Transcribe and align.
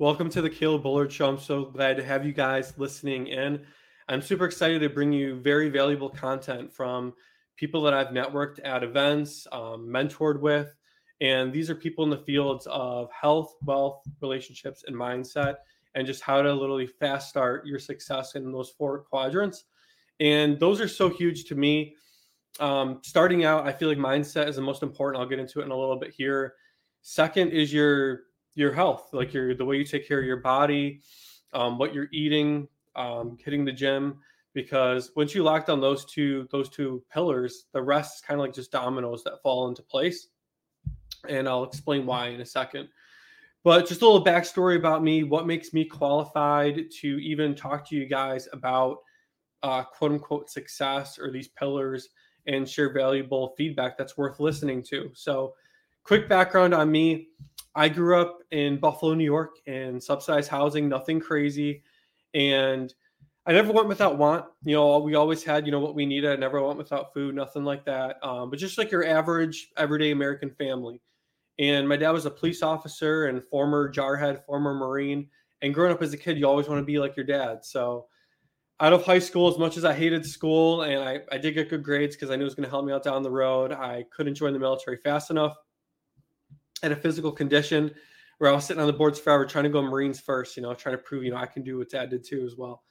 Welcome 0.00 0.30
to 0.30 0.40
the 0.40 0.48
Caleb 0.48 0.84
Bullard 0.84 1.10
Show. 1.10 1.28
I'm 1.28 1.40
so 1.40 1.64
glad 1.64 1.96
to 1.96 2.04
have 2.04 2.24
you 2.24 2.32
guys 2.32 2.72
listening 2.76 3.26
in. 3.26 3.66
I'm 4.08 4.22
super 4.22 4.44
excited 4.44 4.78
to 4.82 4.88
bring 4.88 5.12
you 5.12 5.40
very 5.40 5.70
valuable 5.70 6.08
content 6.08 6.72
from 6.72 7.14
people 7.56 7.82
that 7.82 7.94
I've 7.94 8.14
networked 8.14 8.60
at 8.62 8.84
events, 8.84 9.48
um, 9.50 9.88
mentored 9.88 10.38
with. 10.40 10.72
And 11.20 11.52
these 11.52 11.68
are 11.68 11.74
people 11.74 12.04
in 12.04 12.10
the 12.10 12.18
fields 12.18 12.68
of 12.70 13.10
health, 13.10 13.56
wealth, 13.64 14.04
relationships, 14.22 14.84
and 14.86 14.94
mindset, 14.94 15.56
and 15.96 16.06
just 16.06 16.22
how 16.22 16.42
to 16.42 16.54
literally 16.54 16.86
fast 16.86 17.28
start 17.28 17.66
your 17.66 17.80
success 17.80 18.36
in 18.36 18.52
those 18.52 18.70
four 18.70 19.00
quadrants. 19.00 19.64
And 20.20 20.60
those 20.60 20.80
are 20.80 20.86
so 20.86 21.08
huge 21.08 21.46
to 21.46 21.56
me. 21.56 21.96
Um, 22.60 23.00
starting 23.02 23.44
out, 23.44 23.66
I 23.66 23.72
feel 23.72 23.88
like 23.88 23.98
mindset 23.98 24.46
is 24.46 24.54
the 24.54 24.62
most 24.62 24.84
important. 24.84 25.20
I'll 25.20 25.28
get 25.28 25.40
into 25.40 25.58
it 25.58 25.64
in 25.64 25.72
a 25.72 25.76
little 25.76 25.98
bit 25.98 26.14
here. 26.16 26.54
Second 27.02 27.50
is 27.50 27.72
your 27.72 28.27
your 28.58 28.72
health, 28.72 29.10
like 29.12 29.32
your 29.32 29.54
the 29.54 29.64
way 29.64 29.76
you 29.76 29.84
take 29.84 30.06
care 30.06 30.18
of 30.18 30.26
your 30.26 30.38
body, 30.38 31.00
um, 31.52 31.78
what 31.78 31.94
you're 31.94 32.08
eating, 32.12 32.68
um, 32.96 33.38
hitting 33.42 33.64
the 33.64 33.72
gym. 33.72 34.18
Because 34.54 35.12
once 35.14 35.34
you 35.34 35.44
lock 35.44 35.66
down 35.66 35.80
those 35.80 36.04
two 36.04 36.48
those 36.50 36.68
two 36.68 37.02
pillars, 37.12 37.66
the 37.72 37.82
rest 37.82 38.16
is 38.16 38.20
kind 38.20 38.40
of 38.40 38.44
like 38.44 38.54
just 38.54 38.72
dominoes 38.72 39.22
that 39.24 39.42
fall 39.42 39.68
into 39.68 39.82
place. 39.82 40.28
And 41.28 41.48
I'll 41.48 41.64
explain 41.64 42.06
why 42.06 42.28
in 42.28 42.40
a 42.40 42.46
second. 42.46 42.88
But 43.62 43.86
just 43.86 44.02
a 44.02 44.06
little 44.06 44.24
backstory 44.24 44.76
about 44.76 45.02
me, 45.02 45.24
what 45.24 45.46
makes 45.46 45.72
me 45.72 45.84
qualified 45.84 46.90
to 47.00 47.08
even 47.18 47.54
talk 47.54 47.88
to 47.88 47.96
you 47.96 48.06
guys 48.06 48.48
about 48.52 48.98
uh, 49.62 49.84
quote 49.84 50.12
unquote 50.12 50.50
success 50.50 51.18
or 51.18 51.30
these 51.30 51.48
pillars 51.48 52.08
and 52.46 52.68
share 52.68 52.92
valuable 52.92 53.54
feedback 53.56 53.98
that's 53.98 54.16
worth 54.16 54.40
listening 54.40 54.82
to. 54.84 55.10
So, 55.14 55.54
quick 56.02 56.28
background 56.28 56.74
on 56.74 56.90
me 56.90 57.28
I 57.74 57.88
grew 57.88 58.20
up 58.20 58.38
in 58.50 58.78
Buffalo, 58.78 59.14
New 59.14 59.24
York, 59.24 59.56
in 59.66 60.00
subsidized 60.00 60.48
housing, 60.48 60.88
nothing 60.88 61.20
crazy. 61.20 61.82
And 62.34 62.92
I 63.46 63.52
never 63.52 63.72
went 63.72 63.88
without 63.88 64.18
want. 64.18 64.44
You 64.64 64.74
know, 64.74 64.98
we 64.98 65.14
always 65.14 65.42
had, 65.42 65.64
you 65.64 65.72
know, 65.72 65.80
what 65.80 65.94
we 65.94 66.04
needed. 66.04 66.30
I 66.30 66.36
never 66.36 66.62
went 66.62 66.76
without 66.76 67.14
food, 67.14 67.34
nothing 67.34 67.64
like 67.64 67.84
that. 67.86 68.22
Um, 68.22 68.50
but 68.50 68.58
just 68.58 68.78
like 68.78 68.90
your 68.90 69.06
average, 69.06 69.70
everyday 69.76 70.10
American 70.10 70.50
family. 70.50 71.00
And 71.58 71.88
my 71.88 71.96
dad 71.96 72.10
was 72.10 72.26
a 72.26 72.30
police 72.30 72.62
officer 72.62 73.26
and 73.26 73.42
former 73.42 73.92
jarhead, 73.92 74.44
former 74.44 74.74
Marine. 74.74 75.28
And 75.62 75.74
growing 75.74 75.92
up 75.92 76.02
as 76.02 76.12
a 76.12 76.18
kid, 76.18 76.38
you 76.38 76.46
always 76.46 76.68
want 76.68 76.80
to 76.80 76.84
be 76.84 76.98
like 76.98 77.16
your 77.16 77.26
dad. 77.26 77.64
So 77.64 78.06
out 78.80 78.92
of 78.92 79.04
high 79.04 79.18
school, 79.18 79.48
as 79.48 79.58
much 79.58 79.76
as 79.76 79.84
I 79.84 79.92
hated 79.92 80.24
school 80.24 80.82
and 80.82 81.02
I, 81.02 81.20
I 81.32 81.38
did 81.38 81.54
get 81.54 81.68
good 81.68 81.82
grades 81.82 82.14
because 82.14 82.30
I 82.30 82.36
knew 82.36 82.42
it 82.42 82.44
was 82.44 82.54
going 82.54 82.64
to 82.64 82.70
help 82.70 82.84
me 82.84 82.92
out 82.92 83.02
down 83.02 83.22
the 83.22 83.30
road, 83.30 83.72
I 83.72 84.04
couldn't 84.14 84.36
join 84.36 84.52
the 84.52 84.58
military 84.58 84.98
fast 84.98 85.30
enough 85.30 85.56
at 86.82 86.92
a 86.92 86.96
physical 86.96 87.32
condition 87.32 87.92
where 88.38 88.50
I 88.50 88.54
was 88.54 88.64
sitting 88.64 88.80
on 88.80 88.86
the 88.86 88.92
boards 88.92 89.18
forever 89.18 89.44
trying 89.44 89.64
to 89.64 89.70
go 89.70 89.82
Marines 89.82 90.20
first, 90.20 90.56
you 90.56 90.62
know, 90.62 90.72
trying 90.74 90.96
to 90.96 91.02
prove, 91.02 91.24
you 91.24 91.30
know, 91.30 91.36
I 91.36 91.46
can 91.46 91.62
do 91.62 91.78
what 91.78 91.90
dad 91.90 92.10
did 92.10 92.24
too 92.24 92.44
as 92.46 92.56
well. 92.56 92.82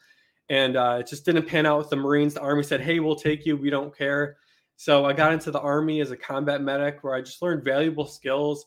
And 0.49 0.77
uh, 0.77 0.97
it 0.99 1.07
just 1.07 1.25
didn't 1.25 1.47
pan 1.47 1.65
out 1.65 1.77
with 1.77 1.89
the 1.89 1.95
Marines. 1.95 2.33
The 2.33 2.41
Army 2.41 2.63
said, 2.63 2.81
hey, 2.81 2.99
we'll 2.99 3.15
take 3.15 3.45
you. 3.45 3.57
We 3.57 3.69
don't 3.69 3.95
care. 3.95 4.37
So 4.75 5.05
I 5.05 5.13
got 5.13 5.33
into 5.33 5.51
the 5.51 5.59
Army 5.59 6.01
as 6.01 6.11
a 6.11 6.17
combat 6.17 6.61
medic 6.61 7.03
where 7.03 7.15
I 7.15 7.21
just 7.21 7.41
learned 7.41 7.63
valuable 7.63 8.05
skills, 8.05 8.65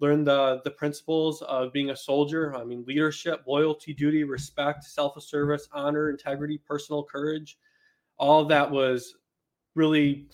learned 0.00 0.26
the, 0.26 0.60
the 0.64 0.70
principles 0.70 1.42
of 1.42 1.72
being 1.72 1.90
a 1.90 1.96
soldier. 1.96 2.54
I 2.56 2.64
mean, 2.64 2.84
leadership, 2.86 3.44
loyalty, 3.46 3.94
duty, 3.94 4.24
respect, 4.24 4.84
self 4.84 5.22
service, 5.22 5.68
honor, 5.72 6.10
integrity, 6.10 6.58
personal 6.58 7.04
courage. 7.04 7.58
All 8.18 8.44
that 8.46 8.70
was 8.70 9.14
really 9.74 10.26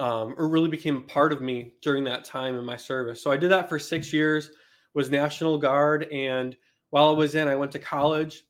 um, 0.00 0.34
or 0.38 0.48
really 0.48 0.70
became 0.70 0.96
a 0.96 1.00
part 1.02 1.30
of 1.30 1.42
me 1.42 1.74
during 1.82 2.02
that 2.04 2.24
time 2.24 2.56
in 2.56 2.64
my 2.64 2.76
service. 2.76 3.22
So 3.22 3.30
I 3.30 3.36
did 3.36 3.50
that 3.50 3.68
for 3.68 3.78
six 3.78 4.14
years, 4.14 4.50
was 4.94 5.10
National 5.10 5.58
Guard, 5.58 6.04
and 6.10 6.56
while 6.88 7.10
I 7.10 7.12
was 7.12 7.34
in, 7.34 7.46
I 7.46 7.54
went 7.54 7.70
to 7.72 7.78
college. 7.78 8.44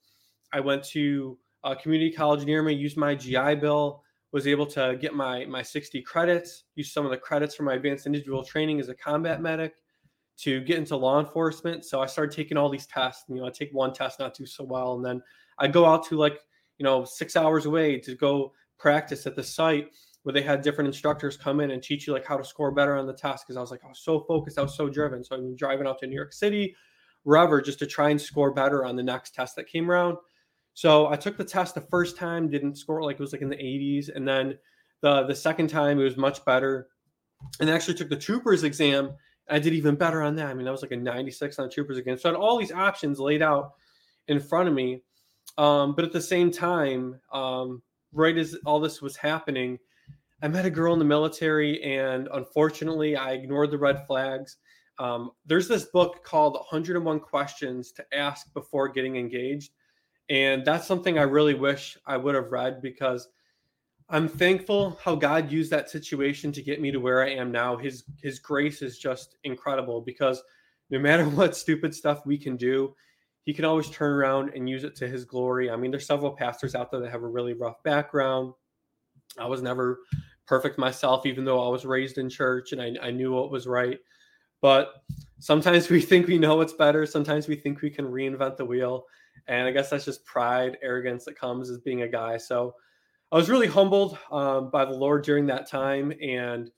I 0.52 0.60
went 0.60 0.84
to 0.90 1.36
a 1.64 1.74
community 1.74 2.12
college 2.12 2.46
near 2.46 2.62
me, 2.62 2.72
used 2.72 2.96
my 2.96 3.16
GI 3.16 3.56
Bill, 3.56 4.02
was 4.32 4.46
able 4.46 4.64
to 4.66 4.96
get 5.00 5.12
my 5.12 5.44
my 5.46 5.60
60 5.60 6.00
credits, 6.02 6.64
used 6.76 6.92
some 6.92 7.04
of 7.04 7.10
the 7.10 7.16
credits 7.16 7.56
from 7.56 7.66
my 7.66 7.74
advanced 7.74 8.06
individual 8.06 8.44
training 8.44 8.78
as 8.78 8.88
a 8.88 8.94
combat 8.94 9.42
medic 9.42 9.74
to 10.38 10.60
get 10.60 10.78
into 10.78 10.96
law 10.96 11.18
enforcement. 11.18 11.84
So 11.84 12.00
I 12.00 12.06
started 12.06 12.34
taking 12.34 12.56
all 12.56 12.70
these 12.70 12.86
tests. 12.86 13.24
You 13.28 13.36
know, 13.36 13.46
I 13.46 13.50
take 13.50 13.70
one 13.72 13.92
test, 13.92 14.20
not 14.20 14.34
do 14.34 14.46
so 14.46 14.62
well, 14.62 14.94
and 14.94 15.04
then 15.04 15.20
I 15.58 15.66
go 15.66 15.84
out 15.84 16.06
to 16.06 16.16
like 16.16 16.38
you 16.78 16.84
know 16.84 17.04
six 17.04 17.34
hours 17.34 17.66
away 17.66 17.98
to 17.98 18.14
go 18.14 18.52
practice 18.78 19.26
at 19.26 19.34
the 19.34 19.42
site 19.42 19.90
where 20.22 20.32
they 20.32 20.42
had 20.42 20.62
different 20.62 20.88
instructors 20.88 21.36
come 21.36 21.60
in 21.60 21.70
and 21.70 21.82
teach 21.82 22.06
you 22.06 22.12
like 22.12 22.26
how 22.26 22.36
to 22.36 22.44
score 22.44 22.70
better 22.70 22.96
on 22.96 23.06
the 23.06 23.14
test 23.14 23.46
because 23.46 23.56
I 23.56 23.60
was 23.60 23.70
like 23.70 23.84
I 23.84 23.88
was 23.88 24.00
so 24.00 24.20
focused, 24.20 24.58
I 24.58 24.62
was 24.62 24.76
so 24.76 24.88
driven. 24.88 25.24
So 25.24 25.36
I'm 25.36 25.56
driving 25.56 25.86
out 25.86 25.98
to 26.00 26.06
New 26.06 26.14
York 26.14 26.32
City, 26.32 26.74
wherever, 27.22 27.60
just 27.60 27.78
to 27.78 27.86
try 27.86 28.10
and 28.10 28.20
score 28.20 28.52
better 28.52 28.84
on 28.84 28.96
the 28.96 29.02
next 29.02 29.34
test 29.34 29.56
that 29.56 29.66
came 29.66 29.90
around. 29.90 30.18
So 30.74 31.08
I 31.08 31.16
took 31.16 31.36
the 31.36 31.44
test 31.44 31.74
the 31.74 31.80
first 31.80 32.16
time, 32.16 32.48
didn't 32.48 32.76
score 32.76 33.02
like 33.02 33.14
it 33.14 33.20
was 33.20 33.32
like 33.32 33.42
in 33.42 33.48
the 33.48 33.56
80s, 33.56 34.14
and 34.14 34.26
then 34.26 34.58
the 35.00 35.24
the 35.24 35.34
second 35.34 35.68
time 35.68 35.98
it 35.98 36.04
was 36.04 36.16
much 36.16 36.44
better, 36.44 36.88
and 37.58 37.70
I 37.70 37.74
actually 37.74 37.94
took 37.94 38.10
the 38.10 38.16
troopers 38.16 38.62
exam. 38.62 39.12
I 39.48 39.58
did 39.58 39.74
even 39.74 39.96
better 39.96 40.22
on 40.22 40.36
that. 40.36 40.46
I 40.46 40.54
mean, 40.54 40.64
that 40.64 40.70
was 40.70 40.82
like 40.82 40.92
a 40.92 40.96
96 40.96 41.58
on 41.58 41.66
the 41.66 41.72
troopers 41.72 41.98
exam. 41.98 42.18
So 42.18 42.28
I 42.28 42.32
had 42.32 42.40
all 42.40 42.56
these 42.56 42.70
options 42.70 43.18
laid 43.18 43.42
out 43.42 43.72
in 44.28 44.38
front 44.38 44.68
of 44.68 44.74
me, 44.74 45.02
um, 45.58 45.94
but 45.96 46.04
at 46.04 46.12
the 46.12 46.20
same 46.20 46.52
time, 46.52 47.18
um, 47.32 47.82
right 48.12 48.36
as 48.36 48.56
all 48.64 48.78
this 48.78 49.02
was 49.02 49.16
happening, 49.16 49.78
I 50.42 50.48
met 50.48 50.64
a 50.64 50.70
girl 50.70 50.92
in 50.94 50.98
the 50.98 51.04
military, 51.04 51.82
and 51.82 52.28
unfortunately, 52.32 53.16
I 53.16 53.32
ignored 53.32 53.70
the 53.70 53.78
red 53.78 54.06
flags. 54.06 54.56
Um, 54.98 55.32
there's 55.46 55.68
this 55.68 55.84
book 55.84 56.24
called 56.24 56.54
101 56.54 57.20
Questions 57.20 57.92
to 57.92 58.04
Ask 58.12 58.52
Before 58.54 58.88
Getting 58.88 59.16
Engaged. 59.16 59.72
And 60.30 60.64
that's 60.64 60.86
something 60.86 61.18
I 61.18 61.22
really 61.22 61.54
wish 61.54 61.98
I 62.06 62.16
would 62.16 62.34
have 62.34 62.52
read 62.52 62.80
because 62.80 63.28
I'm 64.08 64.28
thankful 64.28 64.98
how 65.02 65.14
God 65.14 65.50
used 65.50 65.70
that 65.72 65.90
situation 65.90 66.52
to 66.52 66.62
get 66.62 66.80
me 66.80 66.90
to 66.90 67.00
where 67.00 67.22
I 67.22 67.30
am 67.30 67.50
now. 67.50 67.76
His 67.76 68.04
his 68.22 68.38
grace 68.38 68.82
is 68.82 68.98
just 68.98 69.36
incredible 69.44 70.00
because 70.00 70.42
no 70.90 70.98
matter 70.98 71.24
what 71.28 71.56
stupid 71.56 71.94
stuff 71.94 72.26
we 72.26 72.38
can 72.38 72.56
do, 72.56 72.94
he 73.42 73.52
can 73.52 73.64
always 73.64 73.90
turn 73.90 74.12
around 74.12 74.52
and 74.54 74.68
use 74.68 74.84
it 74.84 74.96
to 74.96 75.08
his 75.08 75.24
glory. 75.24 75.70
I 75.70 75.76
mean, 75.76 75.90
there's 75.90 76.06
several 76.06 76.32
pastors 76.32 76.74
out 76.74 76.90
there 76.90 77.00
that 77.00 77.10
have 77.10 77.22
a 77.22 77.28
really 77.28 77.54
rough 77.54 77.82
background. 77.82 78.52
I 79.38 79.46
was 79.46 79.62
never 79.62 80.00
perfect 80.50 80.78
myself, 80.78 81.26
even 81.26 81.44
though 81.44 81.64
I 81.64 81.68
was 81.68 81.84
raised 81.84 82.18
in 82.18 82.28
church 82.28 82.72
and 82.72 82.82
I, 82.82 82.96
I 83.00 83.10
knew 83.12 83.32
what 83.32 83.52
was 83.52 83.68
right. 83.68 84.00
But 84.60 85.04
sometimes 85.38 85.88
we 85.90 86.00
think 86.00 86.26
we 86.26 86.38
know 86.38 86.56
what's 86.56 86.72
better. 86.72 87.06
Sometimes 87.06 87.46
we 87.46 87.54
think 87.54 87.80
we 87.80 87.88
can 87.88 88.04
reinvent 88.04 88.56
the 88.56 88.64
wheel. 88.64 89.06
And 89.46 89.68
I 89.68 89.70
guess 89.70 89.90
that's 89.90 90.04
just 90.04 90.24
pride, 90.24 90.76
arrogance 90.82 91.24
that 91.26 91.38
comes 91.38 91.70
as 91.70 91.78
being 91.78 92.02
a 92.02 92.08
guy. 92.08 92.36
So 92.36 92.74
I 93.30 93.36
was 93.36 93.48
really 93.48 93.68
humbled 93.68 94.18
um, 94.32 94.70
by 94.70 94.84
the 94.84 94.90
Lord 94.90 95.22
during 95.22 95.46
that 95.46 95.70
time. 95.70 96.12
And 96.20 96.72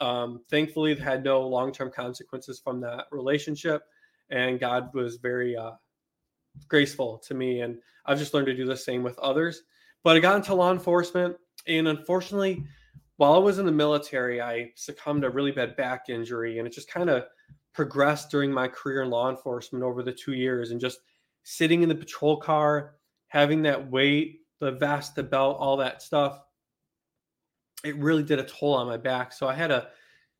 um, 0.00 0.40
thankfully, 0.50 0.96
had 0.96 1.22
no 1.22 1.46
long 1.46 1.72
term 1.72 1.92
consequences 1.92 2.58
from 2.58 2.80
that 2.80 3.04
relationship. 3.12 3.82
And 4.30 4.58
God 4.58 4.92
was 4.94 5.18
very 5.18 5.56
uh, 5.56 5.72
graceful 6.66 7.18
to 7.28 7.34
me. 7.34 7.60
And 7.60 7.78
I've 8.04 8.18
just 8.18 8.34
learned 8.34 8.48
to 8.48 8.56
do 8.56 8.66
the 8.66 8.76
same 8.76 9.04
with 9.04 9.16
others. 9.20 9.62
But 10.02 10.16
I 10.16 10.18
got 10.18 10.34
into 10.34 10.54
law 10.54 10.72
enforcement. 10.72 11.36
And 11.68 11.86
unfortunately, 11.86 12.64
while 13.16 13.34
I 13.34 13.38
was 13.38 13.58
in 13.58 13.66
the 13.66 13.72
military, 13.72 14.40
I 14.40 14.72
succumbed 14.74 15.22
to 15.22 15.28
a 15.28 15.30
really 15.30 15.52
bad 15.52 15.76
back 15.76 16.08
injury, 16.08 16.58
and 16.58 16.66
it 16.66 16.72
just 16.72 16.90
kind 16.90 17.10
of 17.10 17.24
progressed 17.72 18.30
during 18.30 18.52
my 18.52 18.68
career 18.68 19.02
in 19.02 19.10
law 19.10 19.30
enforcement 19.30 19.84
over 19.84 20.02
the 20.02 20.12
two 20.12 20.32
years. 20.32 20.70
And 20.70 20.80
just 20.80 21.00
sitting 21.42 21.82
in 21.82 21.88
the 21.88 21.94
patrol 21.94 22.36
car, 22.36 22.96
having 23.28 23.62
that 23.62 23.90
weight, 23.90 24.40
the 24.60 24.72
vest, 24.72 25.14
the 25.14 25.22
belt, 25.22 25.56
all 25.58 25.76
that 25.78 26.02
stuff, 26.02 26.40
it 27.84 27.96
really 27.96 28.22
did 28.22 28.38
a 28.38 28.44
toll 28.44 28.74
on 28.74 28.86
my 28.86 28.96
back. 28.96 29.32
So 29.32 29.48
I 29.48 29.54
had 29.54 29.68
to 29.68 29.88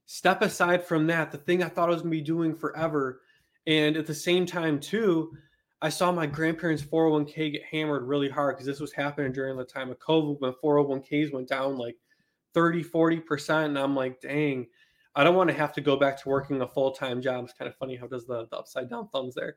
step 0.06 0.42
aside 0.42 0.84
from 0.84 1.06
that, 1.08 1.32
the 1.32 1.38
thing 1.38 1.62
I 1.62 1.68
thought 1.68 1.88
I 1.88 1.92
was 1.92 2.02
going 2.02 2.12
to 2.12 2.18
be 2.18 2.22
doing 2.22 2.54
forever. 2.54 3.22
And 3.66 3.96
at 3.96 4.06
the 4.06 4.14
same 4.14 4.46
time, 4.46 4.78
too, 4.78 5.32
I 5.80 5.88
saw 5.88 6.12
my 6.12 6.26
grandparents' 6.26 6.82
401k 6.82 7.52
get 7.52 7.64
hammered 7.64 8.04
really 8.04 8.28
hard 8.28 8.56
because 8.56 8.66
this 8.66 8.80
was 8.80 8.92
happening 8.92 9.32
during 9.32 9.56
the 9.56 9.64
time 9.64 9.90
of 9.90 9.98
COVID 9.98 10.40
when 10.40 10.52
401ks 10.62 11.32
went 11.32 11.48
down 11.48 11.76
like 11.76 11.96
30, 12.54 12.84
40%. 12.84 13.64
And 13.66 13.78
I'm 13.78 13.94
like, 13.94 14.20
dang, 14.20 14.66
I 15.14 15.24
don't 15.24 15.34
want 15.34 15.50
to 15.50 15.56
have 15.56 15.72
to 15.74 15.80
go 15.80 15.96
back 15.96 16.20
to 16.22 16.28
working 16.28 16.60
a 16.62 16.66
full 16.66 16.92
time 16.92 17.20
job. 17.20 17.44
It's 17.44 17.52
kind 17.52 17.68
of 17.68 17.76
funny 17.76 17.96
how 17.96 18.06
does 18.06 18.26
the, 18.26 18.46
the 18.50 18.56
upside 18.56 18.88
down 18.88 19.08
thumbs 19.08 19.34
there. 19.34 19.56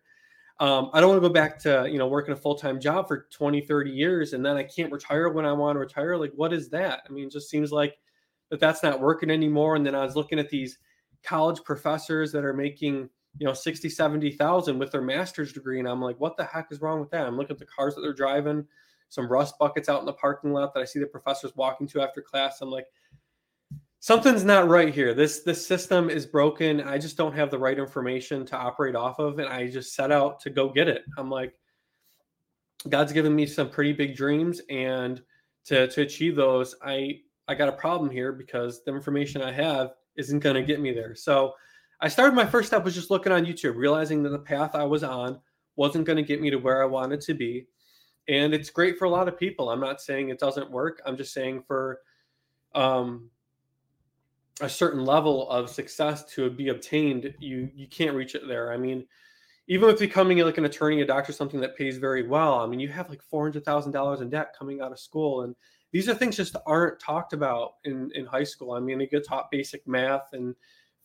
Um, 0.60 0.90
I 0.94 1.02
don't 1.02 1.10
want 1.10 1.22
to 1.22 1.28
go 1.28 1.34
back 1.34 1.60
to, 1.60 1.88
you 1.92 1.98
know, 1.98 2.08
working 2.08 2.34
a 2.34 2.38
full 2.38 2.56
time 2.56 2.80
job 2.80 3.08
for 3.08 3.28
20, 3.32 3.62
30 3.62 3.92
years 3.92 4.34
and 4.34 4.46
then 4.46 4.56
I 4.56 4.64
can't 4.64 4.92
retire 4.92 5.30
when 5.30 5.46
I 5.46 5.52
want 5.52 5.76
to 5.76 5.80
retire. 5.80 6.18
Like, 6.18 6.32
what 6.36 6.54
is 6.54 6.70
that? 6.70 7.02
I 7.08 7.12
mean, 7.12 7.28
it 7.28 7.32
just 7.32 7.50
seems 7.50 7.72
like 7.72 7.98
that 8.50 8.60
that's 8.60 8.84
not 8.84 9.02
working 9.02 9.30
anymore. 9.30 9.76
And 9.76 9.86
then 9.86 9.96
I 9.96 10.06
was 10.06 10.16
looking 10.16 10.40
at 10.40 10.50
these 10.50 10.78
college 11.24 11.62
professors 11.64 12.32
that 12.32 12.46
are 12.46 12.54
making, 12.54 13.10
you 13.38 13.46
know, 13.46 13.54
60, 13.54 13.90
70,000 13.90 14.80
with 14.80 14.92
their 14.92 15.02
master's 15.02 15.52
degree. 15.52 15.80
And 15.80 15.90
I'm 15.90 16.02
like, 16.02 16.20
what 16.20 16.38
the 16.38 16.46
heck 16.46 16.72
is 16.72 16.82
wrong 16.82 17.02
with 17.02 17.10
that? 17.12 17.28
I'm 17.28 17.36
looking 17.36 17.56
at 17.56 17.60
the 17.60 17.66
cars 17.66 17.96
that 17.96 18.02
they're 18.02 18.14
driving 18.14 18.66
some 19.10 19.28
rust 19.28 19.56
buckets 19.60 19.90
out 19.90 20.00
in 20.00 20.06
the 20.06 20.14
parking 20.14 20.52
lot 20.52 20.74
that 20.74 20.82
I 20.82 20.86
see 20.86 21.00
the 21.00 21.06
professors 21.06 21.56
walking 21.56 21.88
to 21.88 22.02
after 22.02 22.22
class. 22.22 22.62
I'm 22.62 22.70
like, 22.70 22.88
something's 24.00 24.44
not 24.44 24.68
right 24.68 24.94
here. 24.94 25.14
This 25.14 25.42
this 25.44 25.66
system 25.66 26.10
is 26.10 26.26
broken. 26.26 26.82
I 26.82 26.98
just 26.98 27.18
don't 27.18 27.34
have 27.34 27.50
the 27.50 27.60
right 27.60 27.78
information 27.78 28.46
to 28.48 28.58
operate 28.58 28.96
off 28.96 29.20
of, 29.20 29.40
and 29.40 29.48
I 29.48 29.70
just 29.70 29.96
set 29.96 30.12
out 30.12 30.40
to 30.42 30.50
go 30.50 30.70
get 30.70 30.88
it. 30.88 31.04
I'm 31.18 31.30
like, 31.30 31.54
God's 32.90 33.14
given 33.14 33.36
me 33.36 33.46
some 33.46 33.70
pretty 33.70 33.94
big 33.94 34.16
dreams, 34.16 34.62
and 34.70 35.22
to 35.66 35.88
to 35.88 36.02
achieve 36.02 36.36
those, 36.36 36.76
I 36.84 37.22
I 37.48 37.56
got 37.56 37.70
a 37.70 37.74
problem 37.74 38.10
here 38.10 38.32
because 38.32 38.84
the 38.84 38.94
information 38.94 39.42
I 39.42 39.52
have 39.52 39.94
isn't 40.16 40.40
going 40.40 40.56
to 40.56 40.64
get 40.64 40.80
me 40.80 40.92
there. 40.92 41.16
So 41.16 41.54
I 42.02 42.08
started 42.08 42.36
my 42.36 42.46
first 42.46 42.68
step 42.68 42.84
was 42.84 42.96
just 42.96 43.12
looking 43.12 43.32
on 43.32 43.46
YouTube, 43.46 43.76
realizing 43.76 44.24
that 44.24 44.30
the 44.30 44.40
path 44.40 44.76
I 44.76 44.84
was 44.84 45.04
on 45.04 45.40
wasn't 45.76 46.06
going 46.06 46.18
to 46.18 46.24
get 46.24 46.42
me 46.42 46.50
to 46.50 46.58
where 46.58 46.82
I 46.82 46.86
wanted 46.86 47.22
to 47.22 47.34
be. 47.34 47.68
And 48.28 48.54
it's 48.54 48.70
great 48.70 48.98
for 48.98 49.06
a 49.06 49.10
lot 49.10 49.28
of 49.28 49.38
people. 49.38 49.70
I'm 49.70 49.80
not 49.80 50.02
saying 50.02 50.30
it 50.30 50.40
doesn't 50.40 50.72
work. 50.72 51.02
I'm 51.06 51.16
just 51.16 51.34
saying 51.34 51.64
for 51.68 52.00
um, 52.74 53.30
a 54.62 54.70
certain 54.70 55.06
level 55.06 55.50
of 55.50 55.70
success 55.70 56.26
to 56.34 56.50
be 56.50 56.70
obtained, 56.70 57.34
you 57.40 57.70
you 57.76 57.88
can't 57.88 58.16
reach 58.16 58.36
it 58.36 58.48
there. 58.48 58.72
I 58.72 58.78
mean, 58.78 59.06
even 59.68 59.88
with 59.88 60.00
becoming 60.00 60.38
like 60.40 60.58
an 60.58 60.66
attorney, 60.66 61.02
a 61.02 61.06
doctor, 61.06 61.34
something 61.34 61.60
that 61.62 61.78
pays 61.78 61.98
very 61.98 62.28
well. 62.28 62.60
I 62.60 62.68
mean, 62.68 62.80
you 62.80 62.88
have 62.90 63.10
like 63.10 63.22
four 63.22 63.44
hundred 63.44 63.66
thousand 63.66 63.92
dollars 63.92 64.22
in 64.22 64.30
debt 64.30 64.56
coming 64.58 64.82
out 64.82 64.92
of 64.92 65.00
school, 65.00 65.42
and 65.42 65.56
these 65.92 66.08
are 66.10 66.16
things 66.16 66.38
just 66.38 66.56
aren't 66.66 67.00
talked 67.00 67.34
about 67.34 67.76
in 67.84 68.12
in 68.16 68.26
high 68.26 68.44
school. 68.44 68.72
I 68.72 68.80
mean, 68.80 69.00
they 69.00 69.08
get 69.08 69.28
taught 69.28 69.52
basic 69.52 69.88
math 69.88 70.34
and 70.34 70.56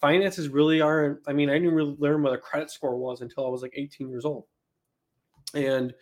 finances 0.01 0.49
really 0.49 0.81
aren't. 0.81 1.19
I 1.27 1.33
mean, 1.33 1.51
I 1.51 1.55
didn't 1.55 1.75
really 1.75 1.97
learn 1.99 2.23
what 2.23 2.33
a 2.33 2.39
credit 2.39 2.71
score 2.71 2.97
was 2.97 3.21
until 3.21 3.47
I 3.47 3.51
was 3.51 3.63
like 3.63 3.75
eighteen 3.77 4.09
years 4.09 4.25
old, 4.25 4.47
and 5.55 5.95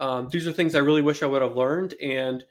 um, 0.00 0.28
these 0.30 0.48
are 0.48 0.52
things 0.52 0.74
I 0.74 0.78
really 0.78 1.02
wish 1.02 1.22
I 1.22 1.26
would 1.26 1.42
have 1.42 1.56
learned. 1.56 1.94
And 2.02 2.44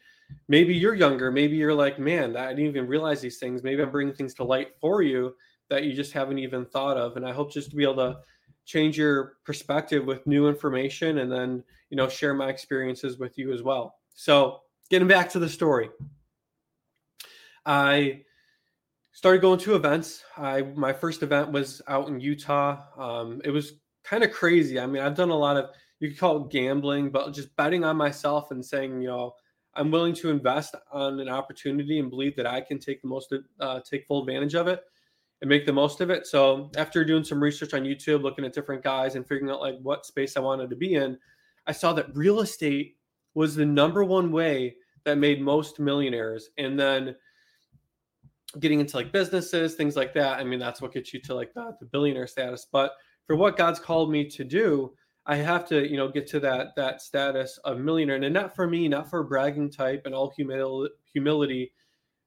maybe 0.47 0.75
you're 0.75 0.93
younger. 0.93 1.31
Maybe 1.31 1.57
you're 1.57 1.73
like, 1.73 1.99
man, 1.99 2.37
I 2.37 2.49
didn't 2.49 2.67
even 2.67 2.87
realize 2.87 3.21
these 3.21 3.39
things. 3.39 3.63
Maybe 3.63 3.81
I'm 3.81 3.91
bringing 3.91 4.13
things 4.13 4.33
to 4.35 4.43
light 4.43 4.75
for 4.79 5.01
you 5.01 5.35
that 5.69 5.83
you 5.83 5.93
just 5.93 6.13
haven't 6.13 6.39
even 6.39 6.65
thought 6.65 6.97
of. 6.97 7.17
And 7.17 7.25
I 7.25 7.31
hope 7.31 7.51
just 7.51 7.71
to 7.71 7.75
be 7.75 7.83
able 7.83 7.95
to 7.95 8.19
change 8.65 8.97
your 8.97 9.37
perspective 9.45 10.05
with 10.05 10.25
new 10.27 10.47
information 10.47 11.19
and 11.19 11.31
then, 11.31 11.63
you 11.89 11.97
know, 11.97 12.07
share 12.07 12.33
my 12.33 12.49
experiences 12.49 13.17
with 13.17 13.37
you 13.37 13.51
as 13.51 13.63
well. 13.63 13.95
So, 14.13 14.61
getting 14.89 15.07
back 15.07 15.29
to 15.31 15.39
the 15.39 15.49
story, 15.49 15.89
I 17.65 18.21
started 19.11 19.41
going 19.41 19.59
to 19.59 19.75
events. 19.75 20.23
I 20.37 20.61
my 20.61 20.93
first 20.93 21.23
event 21.23 21.51
was 21.51 21.81
out 21.87 22.09
in 22.09 22.19
Utah. 22.19 22.81
Um, 22.97 23.41
it 23.43 23.49
was 23.49 23.73
kind 24.03 24.23
of 24.23 24.31
crazy. 24.31 24.79
I 24.79 24.85
mean, 24.85 25.01
I've 25.01 25.15
done 25.15 25.29
a 25.29 25.35
lot 25.35 25.57
of 25.57 25.69
you 25.99 26.09
could 26.09 26.17
call 26.17 26.43
it 26.43 26.51
gambling, 26.51 27.09
but 27.09 27.33
just 27.33 27.55
betting 27.55 27.83
on 27.83 27.97
myself 27.97 28.51
and 28.51 28.65
saying, 28.65 29.01
you 29.01 29.07
know, 29.07 29.35
I'm 29.73 29.91
willing 29.91 30.13
to 30.15 30.29
invest 30.29 30.75
on 30.91 31.19
an 31.19 31.29
opportunity 31.29 31.99
and 31.99 32.09
believe 32.09 32.35
that 32.37 32.47
I 32.47 32.61
can 32.61 32.79
take 32.79 33.01
the 33.01 33.07
most 33.07 33.33
uh, 33.59 33.79
take 33.81 34.07
full 34.07 34.21
advantage 34.21 34.55
of 34.55 34.67
it 34.67 34.83
and 35.41 35.49
make 35.49 35.65
the 35.65 35.73
most 35.73 36.01
of 36.01 36.09
it. 36.09 36.27
So 36.27 36.71
after 36.75 37.05
doing 37.05 37.23
some 37.23 37.41
research 37.41 37.73
on 37.73 37.83
YouTube, 37.83 38.23
looking 38.23 38.45
at 38.45 38.53
different 38.53 38.83
guys 38.83 39.15
and 39.15 39.27
figuring 39.27 39.51
out 39.51 39.61
like 39.61 39.79
what 39.81 40.05
space 40.05 40.35
I 40.35 40.41
wanted 40.41 40.69
to 40.69 40.75
be 40.75 40.95
in, 40.95 41.17
I 41.67 41.71
saw 41.71 41.93
that 41.93 42.15
real 42.15 42.41
estate 42.41 42.97
was 43.35 43.55
the 43.55 43.65
number 43.65 44.03
one 44.03 44.31
way 44.31 44.75
that 45.05 45.17
made 45.17 45.41
most 45.41 45.79
millionaires. 45.79 46.49
And 46.57 46.79
then 46.79 47.15
getting 48.59 48.79
into 48.79 48.97
like 48.97 49.11
businesses, 49.11 49.75
things 49.75 49.95
like 49.95 50.13
that. 50.15 50.39
I 50.39 50.43
mean, 50.43 50.59
that's 50.59 50.81
what 50.81 50.93
gets 50.93 51.13
you 51.13 51.21
to 51.21 51.35
like 51.35 51.53
the, 51.53 51.75
the 51.79 51.85
billionaire 51.85 52.27
status. 52.27 52.65
But 52.69 52.93
for 53.27 53.35
what 53.35 53.57
God's 53.57 53.79
called 53.79 54.11
me 54.11 54.27
to 54.29 54.43
do, 54.43 54.93
I 55.29 55.35
have 55.35 55.67
to, 55.67 55.87
you 55.87 55.95
know, 55.95 56.09
get 56.09 56.25
to 56.29 56.39
that 56.39 56.75
that 56.75 57.03
status 57.03 57.59
of 57.63 57.77
millionaire, 57.77 58.15
and 58.15 58.33
not 58.33 58.55
for 58.55 58.67
me, 58.67 58.87
not 58.87 59.07
for 59.07 59.23
bragging 59.23 59.69
type 59.69 60.01
and 60.05 60.15
all 60.15 60.33
humil- 60.35 60.89
humility. 61.13 61.71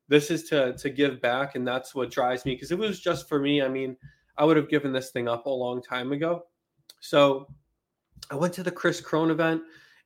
This 0.07 0.31
is 0.31 0.45
to 0.51 0.75
to 0.75 0.89
give 0.89 1.21
back, 1.21 1.57
and 1.57 1.67
that's 1.67 1.97
what 1.97 2.13
drives 2.13 2.45
me. 2.45 2.55
Because 2.55 2.71
if 2.71 2.79
it 2.79 2.81
was 2.81 3.01
just 3.01 3.29
for 3.29 3.41
me, 3.41 3.61
I 3.61 3.67
mean, 3.67 3.97
I 4.39 4.45
would 4.45 4.57
have 4.57 4.69
given 4.69 4.93
this 4.93 5.11
thing 5.11 5.27
up 5.27 5.47
a 5.47 5.51
long 5.51 5.83
time 5.83 6.13
ago. 6.13 6.45
So 7.01 7.49
I 8.31 8.37
went 8.37 8.55
to 8.55 8.63
the 8.63 8.71
Chris 8.71 9.01
Crone 9.01 9.33
event, 9.33 9.63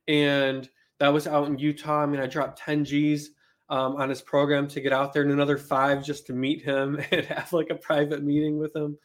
and 0.07 0.67
that 0.97 1.13
was 1.13 1.27
out 1.27 1.47
in 1.47 1.59
Utah. 1.59 2.01
I 2.01 2.07
mean, 2.07 2.19
I 2.19 2.25
dropped 2.25 2.57
10 2.57 2.83
G's 2.83 3.29
um, 3.69 3.95
on 3.97 4.09
his 4.09 4.23
program 4.23 4.67
to 4.69 4.81
get 4.81 4.91
out 4.91 5.13
there, 5.13 5.21
and 5.21 5.31
another 5.31 5.59
five 5.59 6.03
just 6.03 6.25
to 6.27 6.33
meet 6.33 6.63
him 6.63 6.99
and 7.11 7.27
have 7.27 7.53
like 7.53 7.69
a 7.69 7.75
private 7.75 8.23
meeting 8.23 8.57
with 8.57 8.75
him, 8.75 8.97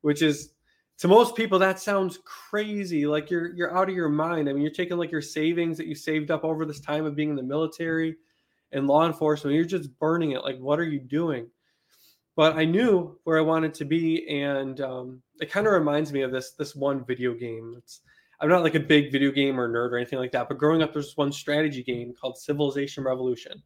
which 0.00 0.20
is 0.20 0.54
to 0.98 1.08
most 1.08 1.36
people 1.36 1.58
that 1.58 1.78
sounds 1.78 2.18
crazy. 2.24 3.06
Like 3.06 3.30
you're 3.30 3.54
you're 3.54 3.76
out 3.76 3.88
of 3.88 3.94
your 3.94 4.08
mind. 4.08 4.48
I 4.48 4.52
mean 4.52 4.62
you're 4.62 4.70
taking 4.70 4.96
like 4.96 5.12
your 5.12 5.22
savings 5.22 5.76
that 5.78 5.86
you 5.86 5.94
saved 5.94 6.30
up 6.30 6.44
over 6.44 6.64
this 6.64 6.80
time 6.80 7.04
of 7.04 7.16
being 7.16 7.30
in 7.30 7.36
the 7.36 7.42
military 7.42 8.16
and 8.72 8.86
law 8.86 9.06
enforcement 9.06 9.54
you're 9.54 9.64
just 9.64 9.96
burning 9.98 10.32
it. 10.32 10.42
Like 10.42 10.58
what 10.58 10.78
are 10.78 10.84
you 10.84 11.00
doing? 11.00 11.48
But 12.34 12.56
i 12.56 12.64
knew 12.64 13.18
where 13.24 13.38
i 13.38 13.42
wanted 13.42 13.74
to 13.74 13.84
be 13.84 14.26
and 14.28 14.80
um, 14.80 15.22
it 15.40 15.50
kind 15.50 15.66
of 15.66 15.72
reminds 15.72 16.12
me 16.12 16.22
of 16.22 16.32
this 16.32 16.52
this 16.52 16.74
one 16.74 17.04
video 17.04 17.34
game. 17.34 17.74
It's 17.76 18.00
i'm 18.40 18.48
not 18.48 18.62
like 18.62 18.74
a 18.74 18.80
big 18.80 19.12
video 19.12 19.30
game 19.30 19.58
or 19.58 19.68
nerd 19.68 19.92
or 19.92 19.96
anything 19.96 20.18
like 20.18 20.32
that 20.32 20.48
but 20.48 20.58
growing 20.58 20.82
up 20.82 20.92
there's 20.92 21.16
one 21.16 21.32
strategy 21.32 21.82
game 21.82 22.12
called 22.20 22.36
civilization 22.36 23.02
revolution 23.02 23.62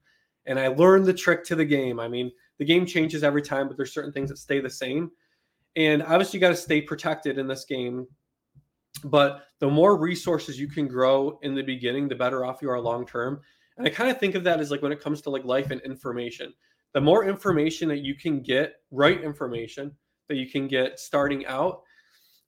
and 0.47 0.61
i 0.61 0.69
learned 0.69 1.05
the 1.05 1.12
trick 1.12 1.43
to 1.44 1.56
the 1.56 1.65
game. 1.65 1.99
I 2.00 2.09
mean 2.09 2.31
the 2.59 2.65
game 2.65 2.87
changes 2.87 3.23
every 3.23 3.43
time 3.43 3.69
but 3.69 3.77
there's 3.77 3.94
certain 3.94 4.12
things 4.12 4.31
that 4.31 4.38
stay 4.38 4.61
the 4.61 4.71
same 4.71 5.11
and 5.76 6.02
obviously, 6.02 6.38
you 6.38 6.40
got 6.40 6.50
to 6.50 6.56
stay 6.56 6.81
protected 6.81 7.38
in 7.38 7.46
this 7.46 7.64
game. 7.64 8.06
But 9.05 9.44
the 9.61 9.70
more 9.70 9.96
resources 9.96 10.58
you 10.58 10.69
can 10.69 10.88
grow 10.88 11.38
in 11.43 11.55
the 11.55 11.62
beginning, 11.62 12.08
the 12.08 12.14
better 12.14 12.44
off 12.44 12.61
you 12.61 12.70
are 12.70 12.81
long 12.81 13.06
term. 13.06 13.40
And 13.76 13.87
I 13.87 13.90
kind 13.90 14.11
of 14.11 14.19
think 14.19 14.34
of 14.34 14.44
that 14.44 14.61
as 14.61 14.70
like 14.70 14.82
when 14.82 14.93
it 14.93 15.00
comes 15.00 15.22
to 15.22 15.31
like 15.31 15.44
life 15.44 15.70
and 15.70 15.81
information. 15.82 16.52
The 16.93 17.00
more 17.00 17.25
information 17.25 17.88
that 17.88 18.00
you 18.00 18.14
can 18.14 18.43
get, 18.43 18.75
right 18.90 19.22
information 19.22 19.93
that 20.28 20.37
you 20.37 20.50
can 20.50 20.67
get 20.69 20.99
starting 20.99 21.46
out, 21.46 21.82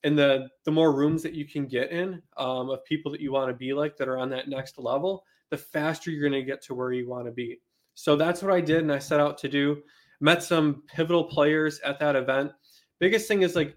and 0.05 0.19
the 0.19 0.49
the 0.65 0.71
more 0.71 0.93
rooms 0.93 1.23
that 1.23 1.35
you 1.35 1.47
can 1.47 1.67
get 1.67 1.93
in 1.93 2.21
um, 2.37 2.71
of 2.71 2.85
people 2.85 3.11
that 3.13 3.21
you 3.21 3.33
want 3.33 3.49
to 3.49 3.55
be 3.55 3.73
like 3.73 3.97
that 3.97 4.09
are 4.09 4.19
on 4.19 4.31
that 4.31 4.49
next 4.49 4.79
level, 4.79 5.25
the 5.51 5.57
faster 5.57 6.11
you're 6.11 6.29
going 6.29 6.41
to 6.41 6.47
get 6.47 6.61
to 6.65 6.75
where 6.75 6.93
you 6.93 7.09
want 7.09 7.27
to 7.27 7.33
be. 7.33 7.61
So 7.95 8.17
that's 8.17 8.43
what 8.43 8.53
I 8.53 8.61
did, 8.61 8.79
and 8.79 8.93
I 8.93 8.99
set 8.99 9.21
out 9.21 9.39
to 9.39 9.49
do. 9.49 9.83
Met 10.21 10.43
some 10.43 10.83
pivotal 10.87 11.25
players 11.25 11.81
at 11.81 11.99
that 12.01 12.17
event 12.17 12.53
biggest 13.03 13.27
thing 13.27 13.43
is 13.43 13.57
like 13.57 13.75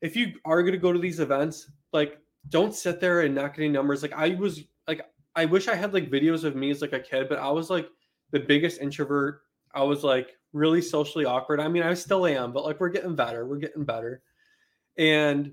if 0.00 0.16
you 0.16 0.34
are 0.44 0.60
going 0.62 0.72
to 0.72 0.78
go 0.78 0.92
to 0.92 0.98
these 0.98 1.20
events, 1.20 1.70
like 1.92 2.18
don't 2.48 2.74
sit 2.74 3.00
there 3.00 3.20
and 3.20 3.32
not 3.32 3.54
getting 3.54 3.70
numbers. 3.70 4.02
Like 4.02 4.12
I 4.12 4.30
was 4.30 4.64
like 4.88 5.02
I 5.36 5.44
wish 5.44 5.68
I 5.68 5.76
had 5.76 5.94
like 5.94 6.10
videos 6.10 6.42
of 6.42 6.56
me 6.56 6.70
as 6.70 6.82
like 6.82 6.92
a 6.92 6.98
kid, 6.98 7.28
but 7.28 7.38
I 7.38 7.48
was 7.48 7.70
like 7.70 7.88
the 8.32 8.40
biggest 8.40 8.80
introvert. 8.80 9.42
I 9.72 9.84
was 9.84 10.02
like 10.02 10.36
really 10.52 10.82
socially 10.82 11.24
awkward. 11.24 11.60
I 11.60 11.68
mean, 11.68 11.84
I 11.84 11.94
still 11.94 12.26
am, 12.26 12.52
but 12.52 12.64
like 12.64 12.80
we're 12.80 12.88
getting 12.88 13.14
better. 13.14 13.46
We're 13.46 13.58
getting 13.58 13.84
better. 13.84 14.20
And 14.98 15.52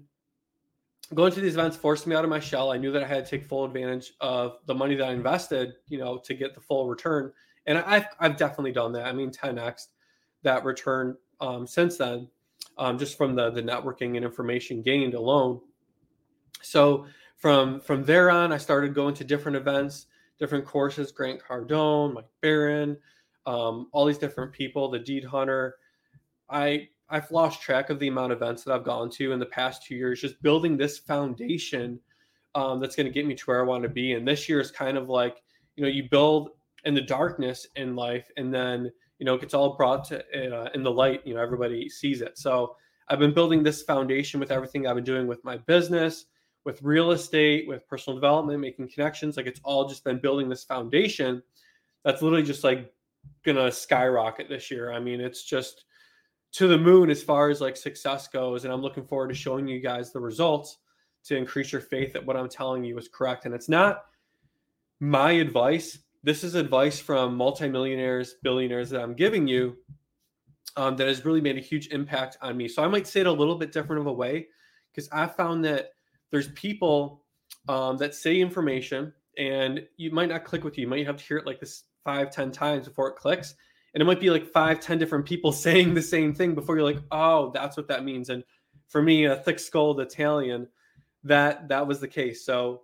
going 1.14 1.31
to 1.33 1.40
these 1.40 1.54
events 1.54 1.78
forced 1.78 2.07
me 2.07 2.16
out 2.16 2.24
of 2.24 2.31
my 2.31 2.40
shell. 2.40 2.71
I 2.71 2.78
knew 2.78 2.92
that 2.94 3.04
I 3.04 3.07
had 3.07 3.26
to 3.26 3.30
take 3.30 3.45
full 3.45 3.64
advantage 3.64 4.14
of 4.21 4.57
the 4.66 4.74
money 4.74 4.95
that 4.95 5.07
I 5.07 5.12
invested, 5.12 5.74
you 5.88 6.00
know, 6.00 6.18
to 6.18 6.33
get 6.33 6.56
the 6.56 6.62
full 6.62 6.90
return. 6.90 7.31
And 7.68 7.78
I've 7.78 8.07
I've 8.19 8.38
definitely 8.38 8.71
done 8.71 8.92
that. 8.94 9.06
I 9.06 9.14
mean, 9.14 9.30
10x 9.30 9.90
that 10.42 10.66
return 10.66 11.16
um, 11.40 11.68
since 11.68 11.98
then 11.98 12.28
um, 12.78 12.98
just 12.98 13.18
from 13.18 13.36
the 13.36 13.50
the 13.50 13.62
networking 13.62 14.16
and 14.16 14.26
information 14.26 14.81
gained 14.81 15.14
alone. 15.14 15.60
So 16.62 17.06
from 17.38 17.80
from 17.80 18.04
there 18.04 18.30
on, 18.30 18.52
I 18.52 18.57
started 18.57 18.94
going 18.94 19.14
to 19.16 19.24
different 19.24 19.57
events, 19.57 20.07
different 20.40 20.66
courses. 20.66 21.12
Grant 21.12 21.42
Cardone, 21.42 22.14
Mike 22.14 22.26
Barron, 22.42 22.98
um, 23.46 23.88
all 23.92 24.06
these 24.06 24.18
different 24.18 24.52
people. 24.52 24.90
The 24.90 25.00
Deed 25.00 25.24
Hunter. 25.24 25.76
I 26.50 26.90
I've 27.10 27.31
lost 27.31 27.62
track 27.62 27.90
of 27.90 28.00
the 28.00 28.07
amount 28.07 28.34
of 28.34 28.42
events 28.42 28.64
that 28.64 28.74
I've 28.74 28.84
gone 28.84 29.10
to 29.12 29.31
in 29.31 29.40
the 29.40 29.46
past 29.46 29.86
two 29.86 29.96
years. 29.96 30.22
Just 30.22 30.42
building 30.42 30.78
this 30.78 30.98
foundation 30.98 32.00
um, 32.56 32.80
that's 32.80 32.96
going 32.96 33.06
to 33.06 33.12
get 33.12 33.26
me 33.26 33.36
to 33.36 33.44
where 33.46 33.62
I 33.62 33.64
want 33.64 33.84
to 33.84 33.90
be. 33.90 34.14
And 34.14 34.28
this 34.28 34.50
year 34.50 34.60
is 34.60 34.72
kind 34.72 34.98
of 34.98 35.10
like 35.10 35.42
you 35.76 35.84
know 35.84 35.90
you 35.90 36.10
build 36.10 36.50
in 36.86 36.94
the 36.94 37.02
darkness 37.02 37.68
in 37.76 37.96
life, 37.96 38.30
and 38.38 38.54
then 38.54 38.92
you 39.19 39.26
know, 39.26 39.36
it 39.36 39.42
gets 39.42 39.54
all 39.54 39.76
brought 39.76 40.06
to 40.06 40.19
uh, 40.19 40.69
in 40.74 40.83
the 40.83 40.92
light. 40.92 41.21
You 41.26 41.36
know, 41.36 41.42
everybody 41.42 41.90
sees 41.90 42.21
it. 42.21 42.38
So 42.38 42.76
I've 43.09 43.19
been 43.19 43.33
building 43.33 43.64
this 43.64 43.83
foundation 43.83 44.40
with 44.40 44.52
everything 44.52 44.86
I've 44.86 44.95
been 44.95 45.04
doing 45.04 45.28
with 45.28 45.44
my 45.44 45.57
business, 45.57 46.26
with 46.66 46.81
real 46.81 47.12
estate, 47.12 47.68
with 47.68 47.88
personal 47.88 48.18
development, 48.18 48.59
making 48.59 48.90
connections. 48.90 49.38
Like 49.38 49.47
it's 49.47 49.62
all 49.64 49.88
just 49.88 50.04
been 50.04 50.19
building 50.19 50.50
this 50.50 50.64
foundation 50.64 51.42
that's 52.04 52.21
literally 52.21 52.44
just 52.44 52.64
like 52.64 52.94
gonna 53.44 53.71
skyrocket 53.71 54.50
this 54.50 54.69
year. 54.69 54.92
I 54.92 55.00
mean, 55.00 55.21
it's 55.21 55.44
just 55.44 55.86
to 56.54 56.68
the 56.68 56.78
moon 56.78 57.09
as 57.09 57.24
far 57.24 57.50
as 57.50 57.62
like 57.62 57.78
success 57.78 58.28
goes. 58.28 58.64
And 58.64 58.74
I'm 58.74 58.81
looking 58.81 59.06
forward 59.06 59.30
to 59.30 59.36
showing 59.36 59.68
you 59.68 59.80
guys 59.80 60.12
the 60.12 60.19
results 60.19 60.78
to 61.26 61.36
increase 61.36 61.71
your 61.71 61.81
faith 61.81 62.14
that 62.14 62.26
what 62.26 62.38
I'm 62.38 62.50
telling 62.50 62.83
you 62.83 62.97
is 62.97 63.09
correct. 63.09 63.45
And 63.45 63.54
it's 63.54 63.69
not 63.69 64.06
my 65.00 65.33
advice 65.33 66.00
this 66.28 66.44
is 66.44 66.56
advice 66.56 67.00
from 67.00 67.38
multimillionaires, 67.38 68.36
billionaires 68.44 68.90
that 68.90 69.02
I'm 69.02 69.14
giving 69.14 69.48
you 69.48 69.78
um, 70.76 70.98
that 70.98 71.07
has 71.07 71.24
really 71.24 71.40
made 71.40 71.56
a 71.56 71.62
huge 71.62 71.88
impact 71.88 72.38
on 72.42 72.57
me. 72.57 72.68
So 72.68 72.84
I 72.84 72.88
might 72.90 73.07
say 73.07 73.22
it 73.22 73.28
a 73.28 73.31
little 73.31 73.56
bit 73.56 73.72
different 73.72 74.02
of 74.02 74.07
a 74.07 74.12
way 74.12 74.48
because 74.92 75.07
I 75.14 75.28
found 75.28 75.64
that 75.64 75.92
there's 76.30 76.50
people 76.50 77.24
um, 77.69 77.96
that 78.00 78.14
say 78.14 78.42
information 78.42 79.14
and 79.38 79.88
you 79.96 80.12
might 80.12 80.28
not 80.28 80.44
click 80.44 80.66
with 80.66 80.78
you. 80.78 80.81
You 80.81 80.90
might 80.90 81.06
have 81.06 81.16
to 81.16 81.24
hear 81.24 81.38
it 81.38 81.46
like 81.46 81.62
this 81.62 81.86
five, 82.04 82.30
ten 82.30 82.52
times 82.52 82.90
before 82.90 83.07
it 83.07 83.16
clicks. 83.16 83.56
and 83.94 84.02
it 84.02 84.06
might 84.06 84.19
be 84.19 84.30
like 84.30 84.52
five, 84.52 84.81
ten 84.81 84.98
different 84.98 85.26
people 85.26 85.52
saying 85.54 85.94
the 85.94 86.02
same 86.02 86.34
thing 86.34 86.54
before 86.54 86.76
you're 86.76 86.84
like, 86.84 87.02
oh, 87.10 87.52
that's 87.54 87.78
what 87.78 87.88
that 87.88 88.04
means. 88.04 88.28
And 88.28 88.44
for 88.90 89.02
me, 89.02 89.28
a 89.28 89.38
thick-skulled 89.38 90.02
Italian, 90.02 90.68
that 91.24 91.69
that 91.69 91.88
was 91.88 92.02
the 92.02 92.07
case. 92.10 92.44
So, 92.44 92.81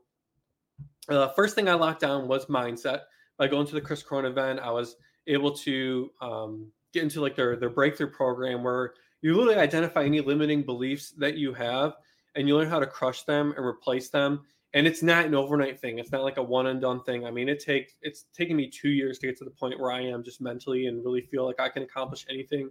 uh, 1.10 1.28
first 1.34 1.56
thing 1.56 1.68
I 1.68 1.74
locked 1.74 2.00
down 2.00 2.30
was 2.30 2.46
mindset. 2.46 3.02
By 3.38 3.48
going 3.48 3.68
to 3.68 3.74
the 3.74 3.82
Chris 3.82 4.04
Corona 4.04 4.30
event, 4.30 4.60
I 4.60 4.72
was 4.72 4.96
able 5.28 5.52
to 5.52 6.12
um, 6.22 6.72
get 6.94 7.04
into 7.04 7.22
like 7.22 7.36
their 7.36 7.56
their 7.56 7.70
breakthrough 7.70 8.10
program 8.10 8.64
where 8.64 8.94
you 9.22 9.36
literally 9.36 9.60
identify 9.60 10.04
any 10.04 10.22
limiting 10.22 10.64
beliefs 10.64 11.12
that 11.18 11.36
you 11.38 11.54
have 11.54 11.94
and 12.36 12.48
you 12.48 12.58
learn 12.58 12.70
how 12.70 12.80
to 12.80 12.88
crush 12.88 13.24
them 13.24 13.54
and 13.56 13.66
replace 13.66 14.10
them. 14.10 14.42
And 14.74 14.88
it's 14.88 15.04
not 15.04 15.26
an 15.26 15.36
overnight 15.36 15.80
thing. 15.80 16.00
It's 16.00 16.12
not 16.12 16.24
like 16.24 16.38
a 16.38 16.44
one 16.44 16.68
and 16.68 16.82
done 16.82 17.04
thing. 17.04 17.26
I 17.26 17.32
mean 17.32 17.50
it 17.50 17.64
takes 17.64 17.94
it's 18.02 18.26
taken 18.36 18.56
me 18.56 18.70
two 18.70 18.90
years 18.90 19.20
to 19.20 19.28
get 19.28 19.38
to 19.38 19.46
the 19.46 19.52
point 19.52 19.80
where 19.80 19.92
i 19.92 20.02
am 20.02 20.24
just 20.24 20.42
mentally 20.42 20.88
and 20.88 21.04
really 21.04 21.22
feel 21.22 21.46
like 21.46 21.60
i 21.60 21.70
can 21.70 21.84
accomplish 21.84 22.26
anything 22.30 22.70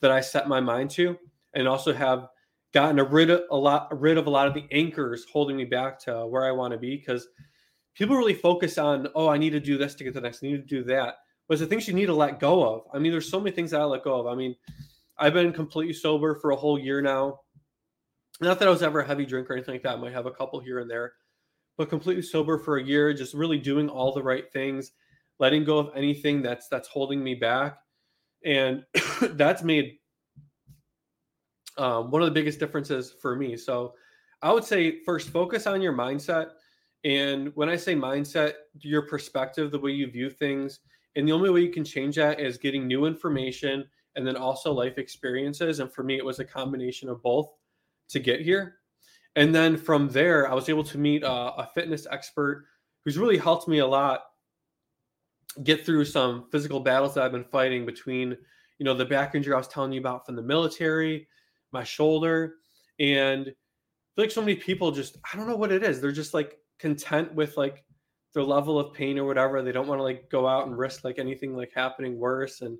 that 0.00 0.10
i 0.10 0.20
set 0.20 0.48
my 0.48 0.60
mind 0.60 0.90
to. 0.90 1.16
And 1.54 1.68
also 1.68 1.92
have 1.92 2.28
gotten 2.72 2.96
rid 2.96 3.30
of 3.30 3.42
a 3.50 3.56
lot 3.56 4.00
rid 4.00 4.18
of 4.18 4.26
a 4.26 4.30
lot 4.30 4.48
of 4.48 4.54
the 4.54 4.64
anchors 4.72 5.24
holding 5.32 5.56
me 5.56 5.64
back 5.64 5.98
to 6.00 6.26
where 6.26 6.44
i 6.44 6.50
want 6.50 6.72
to 6.72 6.78
be 6.78 6.96
because 6.96 7.28
people 7.94 8.16
really 8.16 8.34
focus 8.34 8.78
on 8.78 9.08
oh 9.14 9.28
i 9.28 9.38
need 9.38 9.50
to 9.50 9.60
do 9.60 9.78
this 9.78 9.94
to 9.94 10.04
get 10.04 10.14
the 10.14 10.20
next 10.20 10.42
i 10.42 10.46
need 10.46 10.56
to 10.56 10.76
do 10.76 10.84
that 10.84 11.16
but 11.48 11.58
the 11.58 11.66
things 11.66 11.86
you 11.86 11.92
need 11.92 12.06
to 12.06 12.14
let 12.14 12.40
go 12.40 12.64
of. 12.66 12.82
I 12.94 12.98
mean 12.98 13.12
there's 13.12 13.30
so 13.30 13.38
many 13.38 13.54
things 13.54 13.72
that 13.72 13.80
i 13.80 13.84
let 13.84 14.02
go 14.02 14.18
of. 14.18 14.26
I 14.26 14.34
mean 14.34 14.56
i've 15.18 15.34
been 15.34 15.52
completely 15.52 15.94
sober 15.94 16.34
for 16.36 16.50
a 16.50 16.56
whole 16.56 16.78
year 16.78 17.00
now. 17.00 17.40
Not 18.40 18.58
that 18.58 18.68
i 18.68 18.70
was 18.70 18.82
ever 18.82 19.00
a 19.00 19.06
heavy 19.06 19.26
drinker 19.26 19.52
or 19.52 19.56
anything 19.56 19.74
like 19.74 19.82
that 19.82 19.94
i 19.94 20.00
might 20.00 20.12
have 20.12 20.26
a 20.26 20.30
couple 20.30 20.60
here 20.60 20.80
and 20.80 20.90
there 20.90 21.14
but 21.76 21.88
completely 21.88 22.22
sober 22.22 22.58
for 22.58 22.78
a 22.78 22.84
year, 22.84 23.12
just 23.12 23.34
really 23.34 23.58
doing 23.58 23.88
all 23.88 24.12
the 24.12 24.22
right 24.22 24.50
things, 24.52 24.92
letting 25.38 25.64
go 25.64 25.78
of 25.78 25.90
anything 25.96 26.42
that's 26.42 26.68
that's 26.68 26.88
holding 26.88 27.22
me 27.22 27.34
back, 27.34 27.78
and 28.44 28.84
that's 29.30 29.62
made 29.62 29.98
um, 31.76 32.10
one 32.10 32.22
of 32.22 32.26
the 32.26 32.34
biggest 32.34 32.60
differences 32.60 33.14
for 33.20 33.34
me. 33.34 33.56
So 33.56 33.94
I 34.42 34.52
would 34.52 34.64
say 34.64 35.02
first 35.04 35.30
focus 35.30 35.66
on 35.66 35.82
your 35.82 35.92
mindset, 35.92 36.50
and 37.04 37.52
when 37.54 37.68
I 37.68 37.76
say 37.76 37.94
mindset, 37.94 38.54
your 38.80 39.02
perspective, 39.02 39.70
the 39.70 39.78
way 39.78 39.90
you 39.90 40.10
view 40.10 40.30
things, 40.30 40.80
and 41.16 41.28
the 41.28 41.32
only 41.32 41.50
way 41.50 41.60
you 41.60 41.70
can 41.70 41.84
change 41.84 42.16
that 42.16 42.40
is 42.40 42.56
getting 42.58 42.86
new 42.86 43.04
information 43.04 43.84
and 44.16 44.26
then 44.26 44.36
also 44.36 44.72
life 44.72 44.98
experiences. 44.98 45.80
And 45.80 45.92
for 45.92 46.02
me, 46.02 46.16
it 46.16 46.24
was 46.24 46.38
a 46.38 46.44
combination 46.44 47.08
of 47.08 47.22
both 47.22 47.48
to 48.08 48.18
get 48.18 48.40
here. 48.40 48.76
And 49.36 49.54
then 49.54 49.76
from 49.76 50.08
there, 50.08 50.50
I 50.50 50.54
was 50.54 50.68
able 50.68 50.84
to 50.84 50.98
meet 50.98 51.22
a, 51.22 51.30
a 51.30 51.70
fitness 51.74 52.06
expert 52.10 52.66
who's 53.04 53.18
really 53.18 53.36
helped 53.36 53.68
me 53.68 53.78
a 53.78 53.86
lot 53.86 54.22
get 55.62 55.84
through 55.84 56.04
some 56.04 56.46
physical 56.50 56.80
battles 56.80 57.14
that 57.14 57.24
I've 57.24 57.32
been 57.32 57.44
fighting 57.44 57.84
between, 57.84 58.36
you 58.78 58.84
know, 58.84 58.94
the 58.94 59.04
back 59.04 59.34
injury 59.34 59.54
I 59.54 59.58
was 59.58 59.68
telling 59.68 59.92
you 59.92 60.00
about 60.00 60.26
from 60.26 60.36
the 60.36 60.42
military, 60.42 61.28
my 61.72 61.84
shoulder, 61.84 62.54
and 62.98 63.52
like 64.16 64.30
so 64.30 64.40
many 64.40 64.54
people 64.56 64.90
just 64.90 65.16
I 65.32 65.36
don't 65.36 65.48
know 65.48 65.56
what 65.56 65.72
it 65.72 65.82
is. 65.82 66.00
They're 66.00 66.12
just 66.12 66.34
like 66.34 66.58
content 66.84 67.34
with 67.34 67.56
like 67.56 67.82
their 68.34 68.42
level 68.42 68.78
of 68.78 68.92
pain 68.92 69.18
or 69.18 69.24
whatever. 69.24 69.62
They 69.62 69.72
don't 69.72 69.88
want 69.88 69.98
to 69.98 70.02
like 70.02 70.28
go 70.30 70.46
out 70.46 70.66
and 70.66 70.76
risk 70.76 71.04
like 71.04 71.18
anything 71.18 71.56
like 71.56 71.72
happening 71.74 72.18
worse. 72.18 72.60
And 72.60 72.76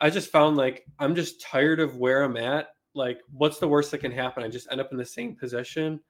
I 0.00 0.08
just 0.10 0.30
found 0.32 0.56
like 0.56 0.86
I'm 0.98 1.14
just 1.14 1.42
tired 1.42 1.80
of 1.80 1.96
where 1.96 2.22
I'm 2.22 2.36
at 2.36 2.68
like 2.96 3.20
what's 3.30 3.58
the 3.58 3.68
worst 3.68 3.90
that 3.90 3.98
can 3.98 4.10
happen 4.10 4.42
i 4.42 4.48
just 4.48 4.66
end 4.72 4.80
up 4.80 4.90
in 4.90 4.98
the 4.98 5.04
same 5.04 5.36
position 5.36 6.00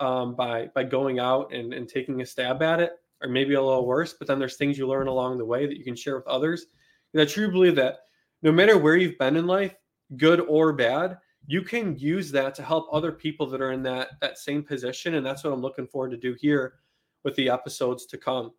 um, 0.00 0.34
by 0.34 0.68
by 0.74 0.82
going 0.82 1.20
out 1.20 1.52
and, 1.52 1.74
and 1.74 1.88
taking 1.88 2.22
a 2.22 2.26
stab 2.26 2.62
at 2.62 2.80
it 2.80 2.92
or 3.22 3.28
maybe 3.28 3.54
a 3.54 3.62
little 3.62 3.86
worse 3.86 4.14
but 4.14 4.26
then 4.26 4.38
there's 4.38 4.56
things 4.56 4.78
you 4.78 4.88
learn 4.88 5.06
along 5.06 5.36
the 5.36 5.44
way 5.44 5.66
that 5.66 5.76
you 5.76 5.84
can 5.84 5.94
share 5.94 6.16
with 6.16 6.26
others 6.26 6.66
and 7.12 7.22
i 7.22 7.24
truly 7.24 7.52
believe 7.52 7.76
that 7.76 7.98
no 8.42 8.50
matter 8.50 8.78
where 8.78 8.96
you've 8.96 9.18
been 9.18 9.36
in 9.36 9.46
life 9.46 9.74
good 10.16 10.40
or 10.40 10.72
bad 10.72 11.18
you 11.50 11.62
can 11.62 11.98
use 11.98 12.30
that 12.30 12.54
to 12.54 12.62
help 12.62 12.86
other 12.92 13.10
people 13.10 13.46
that 13.46 13.60
are 13.60 13.72
in 13.72 13.82
that 13.82 14.10
that 14.20 14.38
same 14.38 14.62
position 14.62 15.14
and 15.14 15.26
that's 15.26 15.42
what 15.42 15.52
i'm 15.52 15.60
looking 15.60 15.86
forward 15.86 16.10
to 16.10 16.16
do 16.16 16.36
here 16.40 16.74
with 17.24 17.34
the 17.34 17.48
episodes 17.48 18.06
to 18.06 18.16
come 18.16 18.52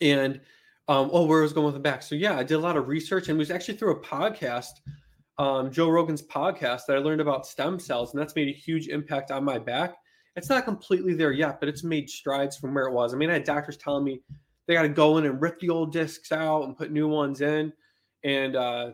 and 0.00 0.40
um, 0.88 1.08
oh 1.12 1.24
where 1.24 1.38
I 1.38 1.42
was 1.42 1.52
going 1.52 1.66
with 1.66 1.74
the 1.74 1.80
back 1.80 2.02
so 2.02 2.14
yeah 2.14 2.36
i 2.36 2.42
did 2.42 2.54
a 2.54 2.58
lot 2.58 2.76
of 2.76 2.88
research 2.88 3.28
and 3.28 3.36
it 3.36 3.38
was 3.38 3.50
actually 3.50 3.76
through 3.76 3.92
a 3.92 4.00
podcast 4.00 4.80
um, 5.40 5.70
Joe 5.70 5.88
Rogan's 5.88 6.20
podcast 6.20 6.82
that 6.86 6.96
I 6.96 6.98
learned 6.98 7.22
about 7.22 7.46
stem 7.46 7.80
cells, 7.80 8.12
and 8.12 8.20
that's 8.20 8.36
made 8.36 8.48
a 8.48 8.52
huge 8.52 8.88
impact 8.88 9.30
on 9.30 9.42
my 9.42 9.58
back. 9.58 9.96
It's 10.36 10.50
not 10.50 10.66
completely 10.66 11.14
there 11.14 11.32
yet, 11.32 11.60
but 11.60 11.68
it's 11.70 11.82
made 11.82 12.10
strides 12.10 12.58
from 12.58 12.74
where 12.74 12.88
it 12.88 12.92
was. 12.92 13.14
I 13.14 13.16
mean, 13.16 13.30
I 13.30 13.34
had 13.34 13.44
doctors 13.44 13.78
telling 13.78 14.04
me 14.04 14.20
they 14.66 14.74
got 14.74 14.82
to 14.82 14.88
go 14.90 15.16
in 15.16 15.24
and 15.24 15.40
rip 15.40 15.58
the 15.58 15.70
old 15.70 15.94
discs 15.94 16.30
out 16.30 16.64
and 16.64 16.76
put 16.76 16.92
new 16.92 17.08
ones 17.08 17.40
in, 17.40 17.72
and 18.22 18.54
uh, 18.54 18.90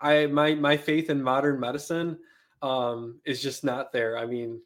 I 0.00 0.26
my 0.26 0.54
my 0.54 0.76
faith 0.76 1.10
in 1.10 1.22
modern 1.22 1.60
medicine 1.60 2.18
um, 2.62 3.20
is 3.24 3.42
just 3.42 3.64
not 3.64 3.92
there. 3.92 4.18
I 4.18 4.26
mean, 4.26 4.60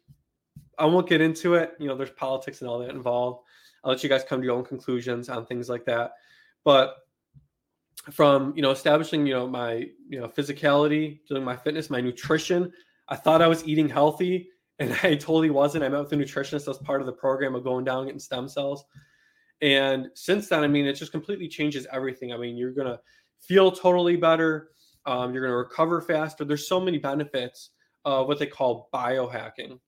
I 0.77 0.85
won't 0.85 1.07
get 1.07 1.21
into 1.21 1.55
it. 1.55 1.73
You 1.79 1.87
know, 1.87 1.95
there's 1.95 2.11
politics 2.11 2.61
and 2.61 2.69
all 2.69 2.79
that 2.79 2.89
involved. 2.89 3.43
I'll 3.83 3.91
let 3.91 4.03
you 4.03 4.09
guys 4.09 4.23
come 4.23 4.41
to 4.41 4.45
your 4.45 4.55
own 4.55 4.65
conclusions 4.65 5.29
on 5.29 5.45
things 5.45 5.69
like 5.69 5.85
that. 5.85 6.13
But 6.63 6.97
from 8.11 8.53
you 8.55 8.61
know 8.61 8.71
establishing 8.71 9.25
you 9.25 9.33
know 9.33 9.47
my 9.47 9.87
you 10.07 10.19
know 10.19 10.27
physicality 10.27 11.19
doing 11.27 11.43
my 11.43 11.55
fitness 11.55 11.89
my 11.89 12.01
nutrition 12.01 12.71
i 13.09 13.15
thought 13.15 13.41
i 13.41 13.47
was 13.47 13.67
eating 13.67 13.89
healthy 13.89 14.49
and 14.79 14.93
i 15.03 15.15
totally 15.15 15.49
wasn't 15.49 15.83
i 15.83 15.89
met 15.89 15.99
with 15.99 16.13
a 16.13 16.15
nutritionist 16.15 16.69
as 16.69 16.77
part 16.77 17.01
of 17.01 17.07
the 17.07 17.13
program 17.13 17.55
of 17.55 17.63
going 17.63 17.83
down 17.83 18.05
getting 18.05 18.19
stem 18.19 18.47
cells 18.47 18.85
and 19.61 20.07
since 20.13 20.47
then 20.47 20.63
i 20.63 20.67
mean 20.67 20.85
it 20.85 20.93
just 20.93 21.11
completely 21.11 21.47
changes 21.47 21.85
everything 21.91 22.31
i 22.31 22.37
mean 22.37 22.55
you're 22.55 22.71
gonna 22.71 22.99
feel 23.39 23.71
totally 23.71 24.15
better 24.15 24.69
um, 25.05 25.33
you're 25.33 25.43
gonna 25.43 25.55
recover 25.55 26.01
faster 26.01 26.45
there's 26.45 26.67
so 26.67 26.79
many 26.79 26.97
benefits 26.97 27.71
of 28.05 28.27
what 28.27 28.39
they 28.39 28.47
call 28.47 28.89
biohacking 28.93 29.79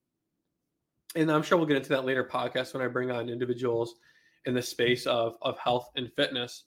and 1.16 1.32
i'm 1.32 1.44
sure 1.44 1.58
we'll 1.58 1.68
get 1.68 1.78
into 1.78 1.90
that 1.90 2.06
later 2.06 2.24
podcast 2.24 2.74
when 2.74 2.84
i 2.84 2.88
bring 2.88 3.12
on 3.12 3.30
individuals 3.30 3.96
in 4.46 4.54
the 4.54 4.62
space 4.62 5.06
of, 5.06 5.36
of 5.42 5.58
health 5.60 5.90
and 5.96 6.12
fitness 6.16 6.64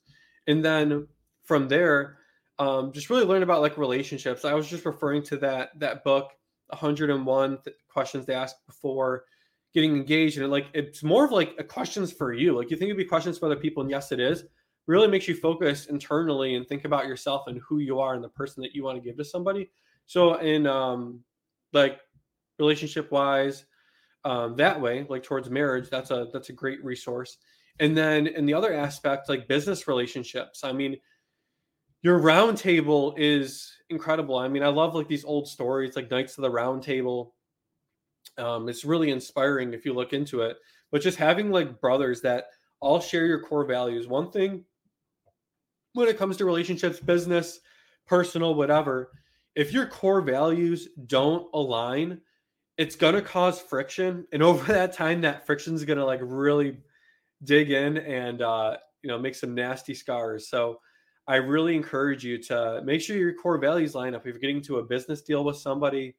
and 0.47 0.65
then 0.65 1.07
from 1.45 1.69
there, 1.69 2.19
um, 2.59 2.93
just 2.93 3.11
really 3.11 3.25
learn 3.25 3.43
about 3.43 3.61
like 3.61 3.79
relationships. 3.79 4.45
I 4.45 4.55
was 4.55 4.69
just 4.69 4.85
referring 4.85 5.23
to 5.25 5.37
that 5.39 5.79
that 5.81 6.05
book, 6.05 6.33
101 6.69 7.59
th- 7.65 7.77
questions 7.89 8.27
to 8.27 8.35
ask 8.35 8.57
before 8.67 9.25
getting 9.73 9.97
engaged, 9.97 10.39
and 10.39 10.51
like 10.51 10.67
it's 10.75 11.03
more 11.03 11.25
of 11.25 11.33
like 11.33 11.55
a 11.59 11.65
questions 11.65 12.13
for 12.13 12.33
you. 12.33 12.57
Like 12.57 12.71
you 12.71 12.77
think 12.77 12.89
it'd 12.89 12.97
be 12.97 13.05
questions 13.05 13.39
for 13.39 13.47
other 13.47 13.57
people, 13.57 13.83
and 13.83 13.91
yes, 13.91 14.13
it 14.13 14.21
is. 14.21 14.45
Really 14.87 15.09
makes 15.09 15.27
you 15.27 15.35
focus 15.35 15.87
internally 15.87 16.57
and 16.57 16.67
think 16.67 16.85
about 16.85 17.07
yourself 17.07 17.45
and 17.47 17.61
who 17.67 17.79
you 17.79 18.01
are 18.01 18.15
and 18.15 18.23
the 18.23 18.29
person 18.29 18.63
that 18.63 18.75
you 18.75 18.85
want 18.85 18.97
to 18.97 19.03
give 19.03 19.17
to 19.17 19.25
somebody. 19.25 19.71
So 20.07 20.35
in 20.35 20.67
um, 20.67 21.21
like 21.73 22.01
relationship 22.59 23.11
wise, 23.11 23.65
um, 24.25 24.57
that 24.57 24.81
way, 24.81 25.07
like 25.09 25.23
towards 25.23 25.49
marriage, 25.49 25.89
that's 25.91 26.11
a 26.11 26.29
that's 26.33 26.51
a 26.51 26.53
great 26.53 26.85
resource. 26.85 27.39
And 27.81 27.97
then 27.97 28.27
in 28.27 28.47
the 28.47 28.55
other 28.55 28.75
aspect, 28.75 29.29
like 29.29 29.49
business 29.49 29.89
relationships, 29.89 30.65
I 30.65 30.73
mean 30.73 30.97
your 32.05 32.19
round 32.19 32.59
table 32.59 33.15
is 33.17 33.73
incredible. 33.89 34.37
I 34.37 34.47
mean, 34.47 34.63
I 34.63 34.69
love 34.69 34.95
like 34.95 35.09
these 35.09 35.25
old 35.25 35.49
stories, 35.49 35.97
like 35.97 36.11
Knights 36.11 36.37
of 36.37 36.43
the 36.43 36.51
Round 36.51 36.83
Table. 36.83 37.35
Um, 38.37 38.69
it's 38.69 38.85
really 38.85 39.11
inspiring 39.11 39.73
if 39.73 39.87
you 39.87 39.95
look 39.95 40.13
into 40.13 40.43
it. 40.43 40.59
But 40.93 41.01
just 41.01 41.17
having 41.17 41.51
like 41.51 41.81
brothers 41.81 42.21
that 42.21 42.49
all 42.81 43.01
share 43.01 43.25
your 43.25 43.41
core 43.41 43.65
values. 43.65 44.07
One 44.07 44.31
thing 44.31 44.65
when 45.95 46.09
it 46.09 46.19
comes 46.19 46.37
to 46.37 46.45
relationships, 46.45 47.01
business, 47.01 47.61
personal, 48.07 48.55
whatever, 48.55 49.11
if 49.55 49.73
your 49.73 49.87
core 49.87 50.21
values 50.21 50.89
don't 51.07 51.49
align, 51.55 52.21
it's 52.77 52.97
gonna 52.97 53.23
cause 53.23 53.61
friction. 53.61 54.27
And 54.33 54.43
over 54.51 54.73
that 54.73 54.93
time, 54.93 55.23
that 55.23 55.47
friction 55.47 55.75
is 55.75 55.85
gonna 55.85 56.05
like 56.05 56.21
really 56.23 56.77
dig 57.45 57.71
in 57.71 57.99
and 57.99 58.43
uh, 58.43 58.77
you 59.03 59.09
know 59.09 59.19
make 59.19 59.35
some 59.35 59.55
nasty 59.55 59.95
scars. 59.95 60.49
So 60.49 60.81
I 61.27 61.37
really 61.37 61.75
encourage 61.75 62.25
you 62.25 62.43
to 62.45 62.83
make 62.85 63.01
sure 63.01 63.17
your 63.17 63.35
core 63.35 63.59
values 63.59 63.95
line 63.95 64.15
up. 64.15 64.27
If 64.27 64.35
you're 64.35 64.41
getting 64.41 64.63
to 64.63 64.79
a 64.79 64.83
business 64.83 65.23
deal 65.23 65.45
with 65.45 65.57
somebody, 65.57 66.15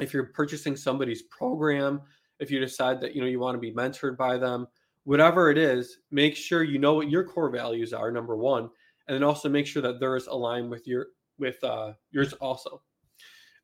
if 0.00 0.12
you're 0.12 0.26
purchasing 0.26 0.76
somebody's 0.76 1.22
program, 1.22 2.00
if 2.40 2.50
you 2.50 2.58
decide 2.58 3.00
that 3.02 3.14
you 3.14 3.20
know 3.20 3.28
you 3.28 3.38
want 3.38 3.54
to 3.54 3.60
be 3.60 3.72
mentored 3.72 4.16
by 4.16 4.38
them, 4.38 4.66
whatever 5.04 5.50
it 5.50 5.58
is, 5.58 5.98
make 6.10 6.36
sure 6.36 6.62
you 6.62 6.78
know 6.78 6.94
what 6.94 7.10
your 7.10 7.24
core 7.24 7.50
values 7.50 7.92
are. 7.92 8.10
Number 8.10 8.36
one, 8.36 8.68
and 9.08 9.14
then 9.14 9.22
also 9.22 9.48
make 9.48 9.66
sure 9.66 9.82
that 9.82 10.00
theirs 10.00 10.26
align 10.26 10.70
with 10.70 10.86
your 10.86 11.08
with 11.38 11.62
uh, 11.62 11.92
yours 12.10 12.32
also. 12.34 12.82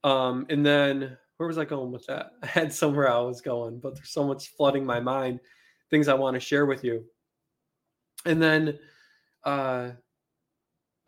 Um, 0.04 0.46
and 0.48 0.64
then 0.64 1.16
where 1.36 1.46
was 1.46 1.58
I 1.58 1.64
going 1.64 1.92
with 1.92 2.06
that? 2.06 2.32
I 2.42 2.46
had 2.46 2.72
somewhere 2.72 3.10
I 3.10 3.18
was 3.20 3.40
going, 3.40 3.80
but 3.80 3.94
there's 3.94 4.12
so 4.12 4.26
much 4.26 4.48
flooding 4.56 4.84
my 4.84 5.00
mind, 5.00 5.40
things 5.90 6.08
I 6.08 6.14
want 6.14 6.34
to 6.34 6.40
share 6.40 6.66
with 6.66 6.84
you. 6.84 7.04
And 8.26 8.40
then 8.42 8.78
uh 9.44 9.90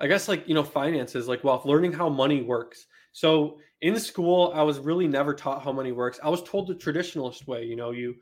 I 0.00 0.06
guess 0.06 0.26
like 0.28 0.48
you 0.48 0.54
know 0.54 0.64
finances, 0.64 1.28
like 1.28 1.44
wealth, 1.44 1.64
learning 1.64 1.92
how 1.92 2.08
money 2.08 2.42
works. 2.42 2.86
So 3.12 3.58
in 3.82 3.98
school, 3.98 4.52
I 4.54 4.62
was 4.62 4.78
really 4.78 5.06
never 5.06 5.34
taught 5.34 5.62
how 5.62 5.72
money 5.72 5.92
works. 5.92 6.18
I 6.22 6.30
was 6.30 6.42
told 6.42 6.66
the 6.66 6.74
traditionalist 6.74 7.46
way. 7.46 7.64
You 7.64 7.76
know, 7.76 7.90
you 7.90 8.14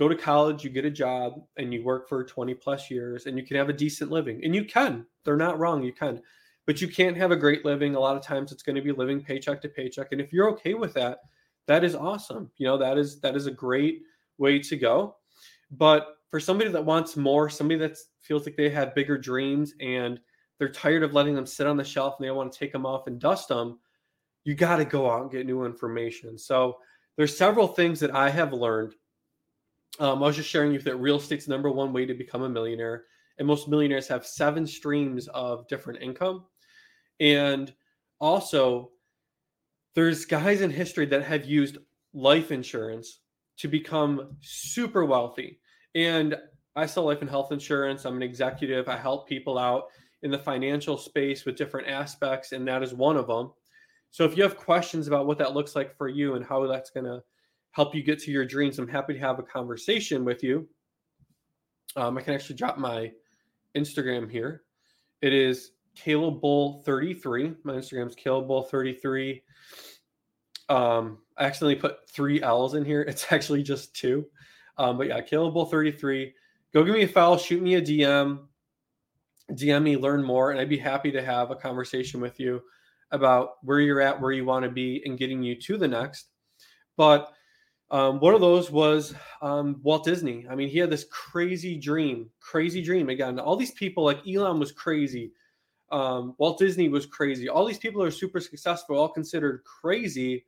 go 0.00 0.08
to 0.08 0.16
college, 0.16 0.64
you 0.64 0.70
get 0.70 0.86
a 0.86 0.90
job, 0.90 1.42
and 1.58 1.74
you 1.74 1.84
work 1.84 2.08
for 2.08 2.24
20 2.24 2.54
plus 2.54 2.90
years, 2.90 3.26
and 3.26 3.36
you 3.36 3.44
can 3.44 3.58
have 3.58 3.68
a 3.68 3.74
decent 3.74 4.10
living. 4.10 4.40
And 4.42 4.54
you 4.54 4.64
can. 4.64 5.04
They're 5.24 5.36
not 5.36 5.58
wrong. 5.58 5.82
You 5.82 5.92
can. 5.92 6.22
But 6.66 6.80
you 6.80 6.88
can't 6.88 7.18
have 7.18 7.32
a 7.32 7.36
great 7.36 7.66
living. 7.66 7.94
A 7.94 8.00
lot 8.00 8.16
of 8.16 8.22
times 8.22 8.50
it's 8.50 8.62
going 8.62 8.76
to 8.76 8.82
be 8.82 8.92
living 8.92 9.22
paycheck 9.22 9.60
to 9.60 9.68
paycheck. 9.68 10.08
And 10.12 10.20
if 10.20 10.32
you're 10.32 10.48
okay 10.52 10.72
with 10.72 10.94
that, 10.94 11.18
that 11.66 11.84
is 11.84 11.94
awesome. 11.94 12.50
You 12.56 12.66
know, 12.66 12.78
that 12.78 12.96
is 12.96 13.20
that 13.20 13.36
is 13.36 13.46
a 13.46 13.50
great 13.50 14.00
way 14.38 14.58
to 14.60 14.76
go. 14.76 15.16
But 15.70 16.16
for 16.30 16.40
somebody 16.40 16.70
that 16.70 16.84
wants 16.84 17.14
more, 17.14 17.50
somebody 17.50 17.78
that 17.80 17.98
feels 18.22 18.46
like 18.46 18.56
they 18.56 18.70
have 18.70 18.94
bigger 18.94 19.18
dreams 19.18 19.74
and 19.80 20.18
they're 20.58 20.70
tired 20.72 21.02
of 21.02 21.12
letting 21.12 21.34
them 21.34 21.46
sit 21.46 21.66
on 21.66 21.76
the 21.76 21.84
shelf 21.84 22.14
and 22.18 22.26
they 22.26 22.30
want 22.30 22.50
to 22.50 22.58
take 22.58 22.72
them 22.72 22.86
off 22.86 23.06
and 23.06 23.20
dust 23.20 23.48
them, 23.48 23.78
you 24.44 24.54
got 24.54 24.76
to 24.76 24.84
go 24.86 25.10
out 25.10 25.22
and 25.22 25.30
get 25.30 25.44
new 25.44 25.66
information. 25.66 26.38
So 26.38 26.78
there's 27.16 27.36
several 27.36 27.68
things 27.68 28.00
that 28.00 28.14
I 28.14 28.30
have 28.30 28.54
learned 28.54 28.94
um, 29.98 30.22
I 30.22 30.26
was 30.26 30.36
just 30.36 30.48
sharing 30.48 30.72
you 30.72 30.80
that 30.80 30.96
real 30.96 31.16
estate's 31.16 31.48
number 31.48 31.70
one 31.70 31.92
way 31.92 32.06
to 32.06 32.14
become 32.14 32.42
a 32.42 32.48
millionaire, 32.48 33.04
and 33.38 33.46
most 33.46 33.68
millionaires 33.68 34.08
have 34.08 34.26
seven 34.26 34.66
streams 34.66 35.28
of 35.28 35.66
different 35.68 36.02
income. 36.02 36.44
And 37.18 37.72
also, 38.18 38.90
there's 39.94 40.24
guys 40.24 40.60
in 40.60 40.70
history 40.70 41.06
that 41.06 41.24
have 41.24 41.44
used 41.44 41.78
life 42.14 42.52
insurance 42.52 43.20
to 43.58 43.68
become 43.68 44.36
super 44.40 45.04
wealthy. 45.04 45.60
And 45.94 46.36
I 46.76 46.86
sell 46.86 47.04
life 47.04 47.20
and 47.20 47.30
health 47.30 47.52
insurance. 47.52 48.04
I'm 48.04 48.16
an 48.16 48.22
executive. 48.22 48.88
I 48.88 48.96
help 48.96 49.28
people 49.28 49.58
out 49.58 49.88
in 50.22 50.30
the 50.30 50.38
financial 50.38 50.96
space 50.96 51.44
with 51.44 51.56
different 51.56 51.88
aspects, 51.88 52.52
and 52.52 52.66
that 52.68 52.82
is 52.82 52.94
one 52.94 53.16
of 53.16 53.26
them. 53.26 53.52
So 54.10 54.24
if 54.24 54.36
you 54.36 54.42
have 54.42 54.56
questions 54.56 55.08
about 55.08 55.26
what 55.26 55.38
that 55.38 55.54
looks 55.54 55.76
like 55.76 55.96
for 55.96 56.08
you 56.08 56.34
and 56.34 56.44
how 56.44 56.66
that's 56.66 56.90
going 56.90 57.06
to 57.06 57.22
help 57.72 57.94
you 57.94 58.02
get 58.02 58.20
to 58.20 58.30
your 58.30 58.44
dreams, 58.44 58.78
I'm 58.78 58.88
happy 58.88 59.14
to 59.14 59.20
have 59.20 59.38
a 59.38 59.42
conversation 59.42 60.24
with 60.24 60.42
you. 60.42 60.68
Um, 61.96 62.18
I 62.18 62.22
can 62.22 62.34
actually 62.34 62.56
drop 62.56 62.78
my 62.78 63.12
Instagram 63.76 64.30
here. 64.30 64.62
It 65.22 65.32
is 65.32 65.72
Caleb 65.94 66.40
Bull 66.40 66.82
33. 66.84 67.54
My 67.64 67.74
Instagram 67.74 68.08
is 68.08 68.14
Caleb 68.14 68.48
Bull 68.48 68.62
33. 68.62 69.42
Um, 70.68 71.18
I 71.36 71.44
accidentally 71.44 71.76
put 71.76 72.08
three 72.08 72.42
L's 72.42 72.74
in 72.74 72.84
here. 72.84 73.02
It's 73.08 73.32
actually 73.32 73.62
just 73.62 73.94
two. 73.94 74.26
Um, 74.78 74.96
but 74.96 75.08
yeah, 75.08 75.20
Caleb 75.20 75.54
Bull 75.54 75.66
33. 75.66 76.32
Go 76.72 76.84
give 76.84 76.94
me 76.94 77.02
a 77.02 77.08
file, 77.08 77.36
shoot 77.36 77.62
me 77.62 77.74
a 77.74 77.82
DM, 77.82 78.38
DM 79.52 79.82
me, 79.82 79.96
learn 79.96 80.22
more, 80.22 80.52
and 80.52 80.60
I'd 80.60 80.68
be 80.68 80.78
happy 80.78 81.10
to 81.10 81.22
have 81.22 81.50
a 81.50 81.56
conversation 81.56 82.20
with 82.20 82.38
you 82.38 82.62
about 83.10 83.54
where 83.62 83.80
you're 83.80 84.00
at, 84.00 84.20
where 84.20 84.30
you 84.30 84.44
want 84.44 84.64
to 84.64 84.70
be, 84.70 85.02
and 85.04 85.18
getting 85.18 85.42
you 85.42 85.56
to 85.62 85.76
the 85.76 85.88
next. 85.88 86.28
But 86.96 87.32
um, 87.90 88.20
one 88.20 88.34
of 88.34 88.40
those 88.40 88.70
was 88.70 89.14
um, 89.42 89.80
Walt 89.82 90.04
Disney. 90.04 90.46
I 90.48 90.54
mean, 90.54 90.68
he 90.68 90.78
had 90.78 90.90
this 90.90 91.06
crazy 91.10 91.76
dream, 91.76 92.30
crazy 92.38 92.82
dream. 92.82 93.08
Again, 93.08 93.38
all 93.40 93.56
these 93.56 93.72
people, 93.72 94.04
like 94.04 94.26
Elon 94.28 94.60
was 94.60 94.70
crazy. 94.70 95.32
Um, 95.90 96.34
Walt 96.38 96.58
Disney 96.58 96.88
was 96.88 97.04
crazy. 97.04 97.48
All 97.48 97.66
these 97.66 97.78
people 97.78 98.02
are 98.02 98.12
super 98.12 98.38
successful, 98.38 98.96
all 98.96 99.08
considered 99.08 99.64
crazy, 99.64 100.44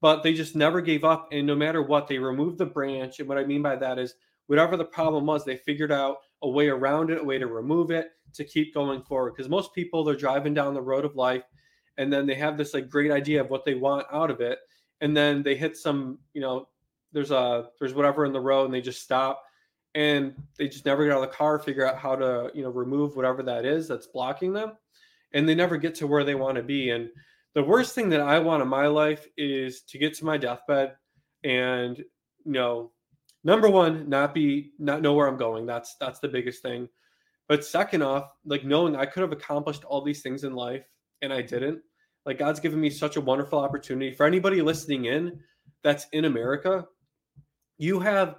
but 0.00 0.22
they 0.22 0.32
just 0.32 0.56
never 0.56 0.80
gave 0.80 1.04
up. 1.04 1.28
And 1.30 1.46
no 1.46 1.54
matter 1.54 1.82
what, 1.82 2.08
they 2.08 2.18
removed 2.18 2.56
the 2.56 2.66
branch. 2.66 3.18
And 3.18 3.28
what 3.28 3.36
I 3.36 3.44
mean 3.44 3.60
by 3.60 3.76
that 3.76 3.98
is, 3.98 4.14
whatever 4.46 4.78
the 4.78 4.84
problem 4.84 5.26
was, 5.26 5.44
they 5.44 5.56
figured 5.56 5.92
out 5.92 6.18
a 6.42 6.48
way 6.48 6.68
around 6.68 7.10
it, 7.10 7.20
a 7.20 7.24
way 7.24 7.38
to 7.38 7.46
remove 7.46 7.90
it, 7.90 8.12
to 8.32 8.44
keep 8.44 8.72
going 8.72 9.02
forward. 9.02 9.34
Because 9.36 9.50
most 9.50 9.74
people, 9.74 10.04
they're 10.04 10.16
driving 10.16 10.54
down 10.54 10.72
the 10.72 10.80
road 10.80 11.04
of 11.04 11.16
life, 11.16 11.42
and 11.98 12.10
then 12.10 12.26
they 12.26 12.34
have 12.36 12.56
this 12.56 12.72
like 12.72 12.88
great 12.88 13.10
idea 13.10 13.42
of 13.42 13.50
what 13.50 13.66
they 13.66 13.74
want 13.74 14.06
out 14.10 14.30
of 14.30 14.40
it, 14.40 14.58
and 15.02 15.14
then 15.14 15.42
they 15.42 15.54
hit 15.54 15.76
some, 15.76 16.18
you 16.32 16.40
know, 16.40 16.66
there's 17.12 17.30
a 17.30 17.68
there's 17.78 17.94
whatever 17.94 18.24
in 18.24 18.32
the 18.32 18.40
road 18.40 18.66
and 18.66 18.74
they 18.74 18.80
just 18.80 19.02
stop 19.02 19.42
and 19.94 20.34
they 20.56 20.68
just 20.68 20.86
never 20.86 21.04
get 21.04 21.12
out 21.12 21.22
of 21.22 21.30
the 21.30 21.36
car 21.36 21.58
figure 21.58 21.86
out 21.86 21.98
how 21.98 22.14
to 22.14 22.50
you 22.54 22.62
know 22.62 22.70
remove 22.70 23.16
whatever 23.16 23.42
that 23.42 23.64
is 23.64 23.88
that's 23.88 24.06
blocking 24.06 24.52
them. 24.52 24.72
And 25.32 25.46
they 25.46 25.54
never 25.54 25.76
get 25.76 25.94
to 25.96 26.06
where 26.06 26.24
they 26.24 26.34
want 26.34 26.56
to 26.56 26.62
be. 26.62 26.90
And 26.90 27.10
the 27.54 27.62
worst 27.62 27.94
thing 27.94 28.08
that 28.10 28.20
i 28.20 28.38
want 28.38 28.62
in 28.62 28.68
my 28.68 28.86
life 28.86 29.26
is 29.36 29.82
to 29.82 29.98
get 29.98 30.14
to 30.14 30.24
my 30.24 30.36
deathbed 30.36 30.94
and 31.44 31.98
you 31.98 32.52
know 32.52 32.92
number 33.44 33.68
one 33.68 34.08
not 34.08 34.34
be 34.34 34.72
not 34.78 35.02
know 35.02 35.14
where 35.14 35.26
i'm 35.26 35.36
going. 35.38 35.66
That's 35.66 35.96
that's 36.00 36.20
the 36.20 36.28
biggest 36.28 36.62
thing. 36.62 36.88
But 37.48 37.64
second 37.64 38.02
off 38.02 38.30
like 38.44 38.64
knowing 38.64 38.94
i 38.94 39.06
could 39.06 39.22
have 39.22 39.32
accomplished 39.32 39.84
all 39.84 40.02
these 40.02 40.22
things 40.22 40.44
in 40.44 40.54
life 40.54 40.84
and 41.22 41.32
i 41.32 41.42
didn't 41.42 41.80
like 42.26 42.38
god's 42.38 42.60
given 42.60 42.80
me 42.80 42.90
such 42.90 43.16
a 43.16 43.20
wonderful 43.20 43.58
opportunity. 43.58 44.14
For 44.14 44.26
anybody 44.26 44.60
listening 44.60 45.06
in 45.06 45.40
that's 45.82 46.06
in 46.12 46.26
america 46.26 46.86
you 47.78 48.00
have 48.00 48.36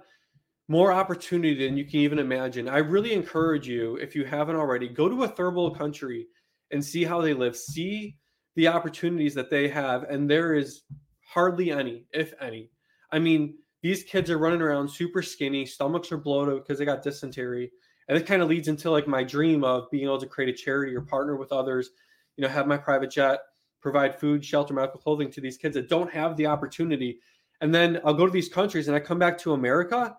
more 0.68 0.92
opportunity 0.92 1.66
than 1.66 1.76
you 1.76 1.84
can 1.84 2.00
even 2.00 2.18
imagine. 2.18 2.68
I 2.68 2.78
really 2.78 3.12
encourage 3.12 3.66
you, 3.66 3.96
if 3.96 4.14
you 4.14 4.24
haven't 4.24 4.56
already, 4.56 4.88
go 4.88 5.08
to 5.08 5.24
a 5.24 5.28
third 5.28 5.56
world 5.56 5.76
country 5.76 6.28
and 6.70 6.84
see 6.84 7.04
how 7.04 7.20
they 7.20 7.34
live. 7.34 7.56
See 7.56 8.16
the 8.54 8.68
opportunities 8.68 9.34
that 9.34 9.50
they 9.50 9.68
have, 9.68 10.04
and 10.04 10.30
there 10.30 10.54
is 10.54 10.82
hardly 11.26 11.72
any, 11.72 12.04
if 12.12 12.34
any. 12.40 12.70
I 13.10 13.18
mean, 13.18 13.56
these 13.82 14.04
kids 14.04 14.30
are 14.30 14.38
running 14.38 14.60
around 14.60 14.88
super 14.88 15.22
skinny, 15.22 15.64
stomachs 15.64 16.12
are 16.12 16.18
bloated 16.18 16.62
because 16.62 16.78
they 16.78 16.84
got 16.84 17.02
dysentery. 17.02 17.72
And 18.08 18.18
it 18.18 18.26
kind 18.26 18.42
of 18.42 18.48
leads 18.48 18.68
into 18.68 18.90
like 18.90 19.06
my 19.06 19.22
dream 19.22 19.64
of 19.64 19.90
being 19.90 20.04
able 20.04 20.20
to 20.20 20.26
create 20.26 20.54
a 20.54 20.56
charity 20.56 20.94
or 20.94 21.00
partner 21.00 21.36
with 21.36 21.52
others, 21.52 21.90
you 22.36 22.42
know, 22.42 22.48
have 22.48 22.66
my 22.66 22.76
private 22.76 23.10
jet, 23.10 23.40
provide 23.80 24.18
food, 24.18 24.44
shelter, 24.44 24.74
medical 24.74 25.00
clothing 25.00 25.30
to 25.32 25.40
these 25.40 25.56
kids 25.56 25.74
that 25.74 25.88
don't 25.88 26.12
have 26.12 26.36
the 26.36 26.46
opportunity 26.46 27.20
and 27.60 27.74
then 27.74 28.00
I'll 28.04 28.14
go 28.14 28.26
to 28.26 28.32
these 28.32 28.48
countries 28.48 28.88
and 28.88 28.96
I 28.96 29.00
come 29.00 29.18
back 29.18 29.38
to 29.38 29.52
America 29.52 30.16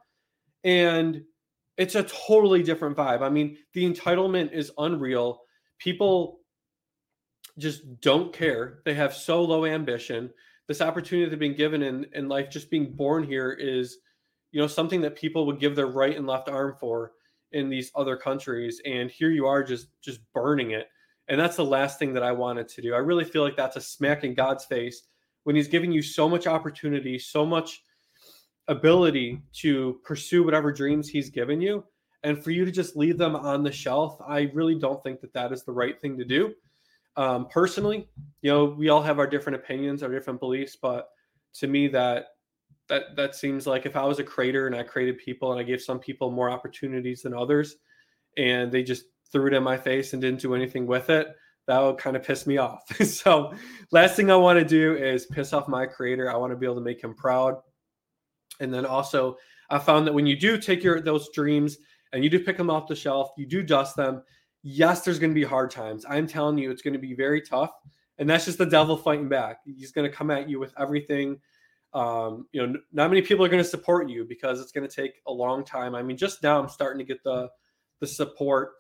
and 0.64 1.24
it's 1.78 1.96
a 1.96 2.04
totally 2.04 2.64
different 2.64 2.96
vibe. 2.96 3.22
I 3.22 3.30
mean, 3.30 3.58
the 3.74 3.92
entitlement 3.92 4.52
is 4.52 4.72
unreal. 4.78 5.42
People 5.80 6.42
just 7.58 8.02
don't 8.02 8.32
care. 8.34 8.82
They 8.86 8.94
have 8.94 9.14
so 9.14 9.44
low 9.44 9.66
ambition. 9.66 10.30
This 10.68 10.82
opportunity 10.82 11.26
that 11.26 11.32
they've 11.32 11.40
been 11.40 11.58
given 11.58 11.82
in, 11.82 12.06
in 12.14 12.30
life, 12.30 12.50
just 12.50 12.70
being 12.70 12.94
born 12.94 13.24
here, 13.24 13.52
is 13.52 13.98
you 14.52 14.62
know 14.62 14.68
something 14.68 15.02
that 15.02 15.16
people 15.16 15.46
would 15.48 15.60
give 15.60 15.76
their 15.76 15.88
right 15.88 16.16
and 16.16 16.28
left 16.28 16.50
arm 16.50 16.76
for 16.80 17.14
in 17.52 17.70
these 17.70 17.92
other 17.96 18.16
countries. 18.16 18.82
And 18.86 19.10
here 19.10 19.32
you 19.32 19.48
are, 19.48 19.64
just 19.64 19.88
just 20.02 20.22
burning 20.34 20.72
it. 20.72 20.88
And 21.28 21.40
that's 21.40 21.56
the 21.56 21.66
last 21.66 22.00
thing 22.00 22.14
that 22.14 22.24
I 22.24 22.32
wanted 22.32 22.68
to 22.70 22.82
do. 22.82 22.94
I 22.94 23.00
really 23.00 23.26
feel 23.26 23.44
like 23.44 23.58
that's 23.58 23.76
a 23.76 23.82
smack 23.82 24.24
in 24.24 24.34
God's 24.34 24.66
face 24.66 25.04
when 25.44 25.56
he's 25.56 25.68
giving 25.68 25.92
you 25.92 26.02
so 26.02 26.30
much 26.30 26.48
opportunity, 26.48 27.18
so 27.18 27.46
much 27.46 27.84
ability 28.68 29.42
to 29.54 30.00
pursue 30.04 30.44
whatever 30.44 30.72
dreams 30.72 31.10
he's 31.10 31.30
given 31.30 31.62
you, 31.62 31.84
and 32.24 32.44
for 32.44 32.52
you 32.52 32.66
to 32.66 32.72
just 32.72 32.96
leave 32.96 33.18
them 33.18 33.36
on 33.36 33.64
the 33.64 33.72
shelf, 33.72 34.18
I 34.26 34.52
really 34.54 34.76
don't 34.76 35.02
think 35.04 35.22
that 35.22 35.34
that 35.34 35.52
is 35.52 35.64
the 35.64 35.72
right 35.72 36.00
thing 36.00 36.18
to 36.18 36.26
do. 36.26 36.54
Um, 37.18 37.48
personally, 37.50 38.08
you 38.42 38.52
know, 38.52 38.66
we 38.66 38.90
all 38.90 39.02
have 39.02 39.20
our 39.20 39.28
different 39.28 39.58
opinions, 39.58 40.04
our 40.04 40.12
different 40.12 40.40
beliefs, 40.40 40.78
but 40.82 41.10
to 41.56 41.68
me, 41.68 41.88
that 41.90 42.28
that 42.88 43.16
that 43.16 43.36
seems 43.36 43.68
like 43.68 43.86
if 43.86 43.96
I 43.96 44.06
was 44.06 44.20
a 44.20 44.24
creator 44.24 44.68
and 44.68 44.76
I 44.76 44.84
created 44.84 45.18
people 45.18 45.52
and 45.52 45.60
I 45.60 45.64
gave 45.64 45.82
some 45.82 46.00
people 46.00 46.32
more 46.32 46.50
opportunities 46.50 47.24
than 47.24 47.34
others, 47.34 47.78
and 48.38 48.72
they 48.72 48.84
just 48.84 49.06
threw 49.32 49.48
it 49.48 49.54
in 49.54 49.64
my 49.64 49.78
face 49.78 50.14
and 50.14 50.22
didn't 50.22 50.42
do 50.42 50.56
anything 50.56 50.86
with 50.86 51.10
it, 51.10 51.36
that 51.72 51.80
would 51.80 51.98
kind 51.98 52.18
of 52.18 52.24
piss 52.24 52.46
me 52.46 52.58
off. 52.58 52.84
so, 53.06 53.54
last 53.92 54.16
thing 54.16 54.30
I 54.30 54.36
want 54.36 54.60
to 54.60 54.66
do 54.66 54.96
is 54.96 55.26
piss 55.28 55.54
off 55.54 55.68
my 55.68 55.86
creator. 55.86 56.30
I 56.30 56.36
want 56.36 56.52
to 56.52 56.58
be 56.58 56.66
able 56.66 56.76
to 56.76 56.82
make 56.82 57.02
him 57.02 57.14
proud. 57.14 57.56
And 58.60 58.74
then 58.74 58.86
also, 58.86 59.38
I 59.70 59.80
found 59.80 60.06
that 60.06 60.14
when 60.14 60.26
you 60.26 60.36
do 60.36 60.58
take 60.58 60.84
your 60.84 61.00
those 61.00 61.30
dreams 61.30 61.78
and 62.12 62.24
you 62.24 62.30
do 62.30 62.44
pick 62.44 62.58
them 62.58 62.70
off 62.70 62.88
the 62.88 62.96
shelf, 62.96 63.32
you 63.38 63.46
do 63.46 63.64
dust 63.64 63.96
them. 63.96 64.22
Yes, 64.64 65.02
there's 65.02 65.18
going 65.18 65.32
to 65.32 65.36
be 65.36 65.46
hard 65.46 65.72
times. 65.72 66.06
I'm 66.08 66.28
telling 66.28 66.58
you, 66.58 66.70
it's 66.70 66.82
going 66.82 66.94
to 66.94 67.00
be 67.00 67.16
very 67.16 67.42
tough, 67.42 67.72
and 68.18 68.30
that's 68.30 68.46
just 68.46 68.58
the 68.58 68.66
devil 68.66 68.98
fighting 68.98 69.30
back. 69.30 69.60
He's 69.66 69.94
going 69.94 70.10
to 70.10 70.16
come 70.16 70.30
at 70.30 70.50
you 70.50 70.60
with 70.60 70.74
everything. 70.78 71.40
Um, 71.94 72.48
you 72.52 72.68
know, 72.68 72.80
not 72.92 73.10
many 73.10 73.22
people 73.22 73.46
are 73.46 73.50
going 73.50 73.64
to 73.64 73.70
support 73.70 74.10
you 74.10 74.26
because 74.26 74.60
it's 74.60 74.72
going 74.72 74.88
to 74.88 74.94
take 74.94 75.22
a 75.26 75.32
long 75.32 75.64
time. 75.64 75.96
I 75.96 76.04
mean, 76.04 76.18
just 76.18 76.44
now 76.44 76.62
I'm 76.62 76.70
starting 76.70 77.00
to 77.00 77.06
get 77.06 77.24
the 77.24 77.50
the 78.02 78.08
support 78.08 78.74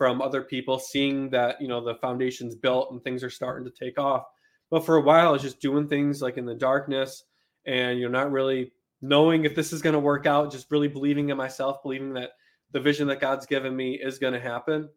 from 0.00 0.22
other 0.22 0.40
people, 0.40 0.78
seeing 0.78 1.28
that 1.28 1.60
you 1.60 1.68
know 1.68 1.84
the 1.84 1.94
foundation's 1.96 2.54
built 2.54 2.90
and 2.90 3.04
things 3.04 3.22
are 3.22 3.28
starting 3.28 3.70
to 3.70 3.84
take 3.84 3.98
off. 3.98 4.24
But 4.70 4.86
for 4.86 4.96
a 4.96 5.02
while, 5.02 5.28
I 5.28 5.30
was 5.30 5.42
just 5.42 5.60
doing 5.60 5.88
things 5.88 6.22
like 6.22 6.38
in 6.38 6.46
the 6.46 6.54
darkness, 6.54 7.24
and 7.66 7.98
you're 7.98 8.08
not 8.08 8.32
really 8.32 8.72
knowing 9.02 9.44
if 9.44 9.54
this 9.54 9.74
is 9.74 9.82
going 9.82 9.92
to 9.92 9.98
work 9.98 10.24
out. 10.24 10.50
Just 10.50 10.70
really 10.70 10.88
believing 10.88 11.28
in 11.28 11.36
myself, 11.36 11.82
believing 11.82 12.14
that 12.14 12.30
the 12.72 12.80
vision 12.80 13.08
that 13.08 13.20
God's 13.20 13.44
given 13.44 13.76
me 13.76 14.00
is 14.02 14.18
going 14.18 14.32
to 14.32 14.40
happen. 14.40 14.88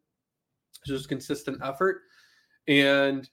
it's 0.69 0.89
Just 0.89 1.09
consistent 1.09 1.57
effort. 1.61 1.99
And 2.69 3.29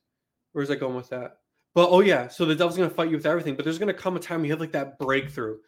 where's 0.50 0.72
I 0.72 0.74
going 0.74 0.96
with 0.96 1.10
that? 1.10 1.36
But 1.72 1.90
oh 1.90 2.00
yeah, 2.00 2.26
so 2.26 2.46
the 2.46 2.56
devil's 2.56 2.78
going 2.78 2.90
to 2.90 2.96
fight 2.96 3.10
you 3.10 3.16
with 3.16 3.26
everything, 3.26 3.54
but 3.54 3.64
there's 3.64 3.78
going 3.78 3.94
to 3.94 4.02
come 4.02 4.16
a 4.16 4.18
time 4.18 4.44
you 4.44 4.50
have 4.50 4.58
like 4.58 4.72
that 4.72 4.98
breakthrough. 4.98 5.58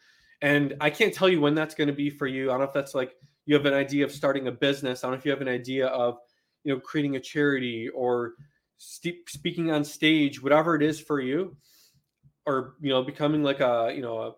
And 0.41 0.75
I 0.81 0.89
can't 0.89 1.13
tell 1.13 1.29
you 1.29 1.39
when 1.39 1.55
that's 1.55 1.75
going 1.75 1.87
to 1.87 1.93
be 1.93 2.09
for 2.09 2.27
you. 2.27 2.49
I 2.49 2.55
don't 2.55 2.59
know 2.59 2.67
if 2.67 2.73
that's 2.73 2.93
like 2.93 3.15
you 3.45 3.55
have 3.55 3.65
an 3.65 3.73
idea 3.73 4.05
of 4.05 4.11
starting 4.11 4.47
a 4.47 4.51
business. 4.51 5.03
I 5.03 5.07
don't 5.07 5.13
know 5.13 5.19
if 5.19 5.25
you 5.25 5.31
have 5.31 5.41
an 5.41 5.47
idea 5.47 5.87
of, 5.87 6.17
you 6.63 6.73
know, 6.73 6.79
creating 6.79 7.15
a 7.15 7.19
charity 7.19 7.89
or 7.89 8.33
st- 8.77 9.29
speaking 9.29 9.71
on 9.71 9.83
stage, 9.83 10.41
whatever 10.41 10.75
it 10.75 10.81
is 10.81 10.99
for 10.99 11.19
you, 11.19 11.57
or 12.45 12.75
you 12.81 12.89
know, 12.89 13.03
becoming 13.03 13.43
like 13.43 13.59
a 13.59 13.91
you 13.95 14.01
know 14.01 14.21
a 14.21 14.31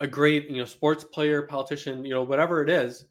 a 0.00 0.06
great, 0.06 0.50
you 0.50 0.58
know, 0.58 0.64
sports 0.64 1.04
player, 1.04 1.42
politician, 1.42 2.04
you 2.04 2.12
know, 2.12 2.22
whatever 2.22 2.62
it 2.62 2.70
is, 2.70 3.06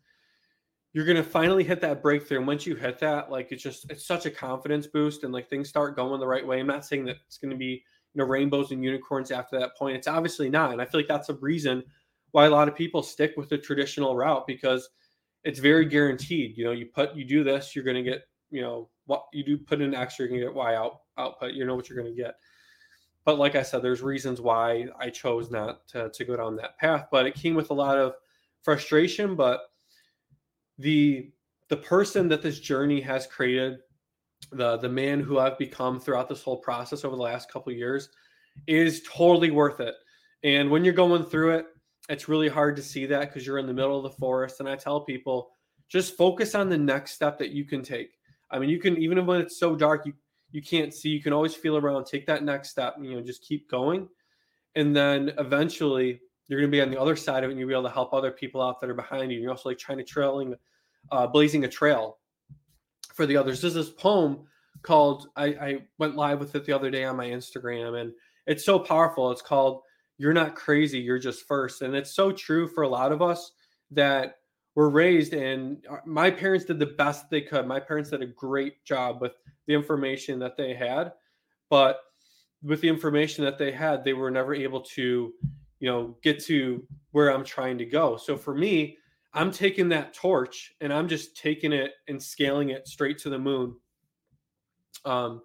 you're 0.94 1.06
to 1.18 1.24
finally 1.24 1.64
hit 1.64 1.82
that 1.82 2.02
breakthrough. 2.02 2.40
And 2.40 2.48
once 2.48 2.66
you 2.66 2.76
hit 2.76 3.00
that, 3.00 3.32
like 3.32 3.52
it's 3.52 3.64
just, 3.64 3.90
it's 3.90 4.06
such 4.06 4.26
a 4.26 4.32
confidence 4.32 4.86
boost 4.88 5.24
and 5.24 5.34
like 5.34 5.50
things 5.50 5.70
start 5.70 5.96
going 5.96 6.20
the 6.20 6.28
right 6.28 6.46
way. 6.46 6.60
I'm 6.60 6.68
not 6.68 6.86
saying 6.86 7.06
that 7.06 7.18
it's 7.26 7.38
to 7.52 7.58
be, 7.58 7.84
you 8.14 8.22
know, 8.22 8.26
rainbows 8.26 8.72
and 8.72 8.84
unicorns 8.84 9.32
after 9.32 9.60
that 9.60 9.76
point. 9.78 9.98
It's 9.98 10.08
obviously 10.08 10.50
not. 10.50 10.72
And 10.72 10.82
I 10.82 10.86
feel 10.86 11.00
like 11.00 11.08
that's 11.08 11.30
a 11.30 11.36
reason 11.36 11.84
why 12.34 12.46
a 12.46 12.50
lot 12.50 12.68
of 12.68 12.76
people 12.76 13.02
stick 13.02 13.34
with 13.38 13.48
the 13.48 13.58
traditional 13.58 14.16
route 14.16 14.46
because 14.48 14.90
it's 15.44 15.60
very 15.60 15.86
guaranteed. 15.86 16.58
You 16.58 16.66
know, 16.66 16.72
you 16.72 16.88
put, 16.88 17.16
you 17.16 17.24
do 17.24 17.44
this, 17.44 17.76
you're 17.76 17.86
going 17.86 18.04
to 18.04 18.04
get, 18.04 18.24
you 18.50 18.62
know, 18.62 18.90
what 19.06 19.26
you 19.34 19.44
do 19.44 19.58
put 19.58 19.82
in 19.82 19.94
X, 19.94 20.18
you're 20.18 20.28
going 20.28 20.40
to 20.40 20.48
get 20.48 20.56
Y 20.56 20.76
out 20.76 21.02
output. 21.18 21.54
You 21.54 21.66
know 21.66 21.76
what 21.76 21.90
you're 21.90 21.98
going 21.98 22.14
to 22.14 22.22
get. 22.22 22.36
But 23.24 23.38
like 23.38 23.56
I 23.56 23.62
said, 23.62 23.84
there's 23.84 24.02
reasons 24.02 24.42
why 24.42 24.88
I 25.00 25.10
chose 25.10 25.52
not 25.52 25.88
to, 25.90 26.10
to 26.10 26.26
go 26.26 26.36
down 26.36 26.56
that 26.56 26.78
path. 26.80 27.08
But 27.12 27.28
it 27.28 27.36
came 27.36 27.54
with 27.54 27.70
a 27.70 27.74
lot 27.74 27.98
of 27.98 28.16
frustration. 28.62 29.36
But 29.36 29.62
the 30.80 31.32
the 31.70 31.78
person 31.78 32.28
that 32.30 32.42
this 32.42 32.60
journey 32.60 33.00
has 33.02 33.28
created, 33.28 33.80
the 34.52 34.78
the 34.78 34.90
man 34.90 35.20
who 35.20 35.38
I've 35.38 35.58
become 35.60 36.00
throughout 36.00 36.28
this 36.28 36.42
whole 36.42 36.58
process 36.58 37.06
over 37.06 37.16
the 37.16 37.22
last 37.22 37.52
couple 37.52 37.72
years, 37.72 38.10
is 38.66 39.04
totally 39.08 39.52
worth 39.52 39.80
it. 39.80 39.96
And 40.44 40.70
when 40.72 40.84
you're 40.84 40.94
going 40.94 41.24
through 41.26 41.56
it, 41.58 41.68
it's 42.10 42.28
really 42.28 42.50
hard 42.50 42.76
to 42.76 42.82
see 42.82 43.06
that 43.06 43.22
because 43.22 43.46
you're 43.48 43.60
in 43.60 43.68
the 43.68 43.74
middle 43.74 43.98
of 43.98 44.04
the 44.04 44.18
forest. 44.18 44.60
And 44.60 44.68
I 44.68 44.76
tell 44.76 45.02
people, 45.02 45.52
just 45.90 46.18
focus 46.18 46.56
on 46.56 46.70
the 46.70 46.78
next 46.78 47.14
step 47.14 47.38
that 47.40 47.52
you 47.52 47.66
can 47.66 47.82
take. 47.82 48.18
I 48.52 48.60
mean, 48.60 48.70
you 48.70 48.80
can 48.80 48.98
even 48.98 49.26
when 49.26 49.42
it's 49.42 49.58
so 49.58 49.76
dark, 49.76 50.06
you 50.06 50.14
you 50.52 50.62
can't 50.62 50.94
see, 50.94 51.10
you 51.10 51.22
can 51.22 51.34
always 51.34 51.56
feel 51.56 51.78
around, 51.78 52.06
take 52.06 52.28
that 52.28 52.44
next 52.44 52.70
step, 52.70 52.96
you 53.02 53.16
know, 53.16 53.22
just 53.22 53.42
keep 53.42 53.70
going. 53.70 54.08
And 54.76 54.96
then 54.96 55.34
eventually 55.40 56.22
you're 56.48 56.60
going 56.60 56.72
to 56.72 56.76
be 56.76 56.82
on 56.82 56.92
the 56.92 57.02
other 57.02 57.16
side 57.16 57.44
of 57.44 57.50
it 57.50 57.54
and 57.54 57.60
you'll 57.60 57.70
be 57.70 57.74
able 57.74 57.84
to 57.84 57.90
help 57.90 58.14
other 58.14 58.32
people 58.32 58.62
out 58.62 58.80
that 58.80 58.90
are 58.90 58.94
behind 58.94 59.32
you. 59.32 59.38
And 59.38 59.44
you're 59.44 59.52
also 59.52 59.70
like 59.70 59.80
trying 59.80 59.98
to 59.98 60.04
trailing, 60.04 60.54
uh, 61.12 61.26
blazing 61.26 61.64
a 61.64 61.68
trail 61.68 62.20
for 63.16 63.26
the 63.26 63.36
others. 63.36 63.62
There's 63.62 63.74
this 63.74 63.90
poem 63.90 64.44
called, 64.84 65.30
I, 65.36 65.46
I 65.46 65.78
went 65.98 66.16
live 66.16 66.40
with 66.40 66.54
it 66.54 66.66
the 66.66 66.74
other 66.74 66.92
day 66.92 67.04
on 67.04 67.18
my 67.18 67.26
Instagram 67.26 68.00
and 68.00 68.14
it's 68.46 68.64
so 68.64 68.78
powerful. 68.78 69.32
It's 69.32 69.42
called, 69.42 69.82
You're 70.18 70.34
Not 70.34 70.56
Crazy, 70.56 71.00
You're 71.00 71.20
Just 71.20 71.48
First. 71.48 71.82
And 71.82 71.96
it's 71.96 72.12
so 72.12 72.32
true 72.32 72.68
for 72.68 72.84
a 72.84 72.90
lot 72.90 73.12
of 73.12 73.22
us 73.22 73.52
that 73.92 74.38
were 74.76 74.90
raised 74.90 75.34
and 75.34 75.86
my 76.06 76.32
parents 76.32 76.66
did 76.66 76.80
the 76.80 76.86
best 76.86 77.30
they 77.30 77.42
could. 77.42 77.68
My 77.68 77.80
parents 77.80 78.10
did 78.10 78.22
a 78.22 78.28
great 78.28 78.84
job 78.86 79.22
with 79.22 79.34
the 79.68 79.74
information 79.74 80.40
that 80.40 80.58
they 80.58 80.74
had, 80.74 81.14
but 81.70 82.00
with 82.64 82.82
the 82.82 82.90
information 82.90 83.44
that 83.46 83.58
they 83.58 83.72
had, 83.72 84.04
they 84.04 84.14
were 84.14 84.32
never 84.32 84.56
able 84.56 84.82
to, 84.82 85.34
you 85.80 85.90
know, 85.90 86.18
get 86.24 86.44
to 86.46 86.86
where 87.12 87.30
I'm 87.30 87.44
trying 87.44 87.78
to 87.78 87.86
go. 87.86 88.18
So 88.18 88.36
for 88.36 88.56
me, 88.56 88.98
I'm 89.34 89.52
taking 89.52 89.90
that 89.90 90.14
torch 90.14 90.74
and 90.82 90.94
I'm 90.94 91.08
just 91.08 91.38
taking 91.38 91.74
it 91.74 91.92
and 92.08 92.22
scaling 92.22 92.70
it 92.70 92.88
straight 92.88 93.18
to 93.20 93.30
the 93.30 93.40
moon. 93.40 93.76
Um, 95.06 95.42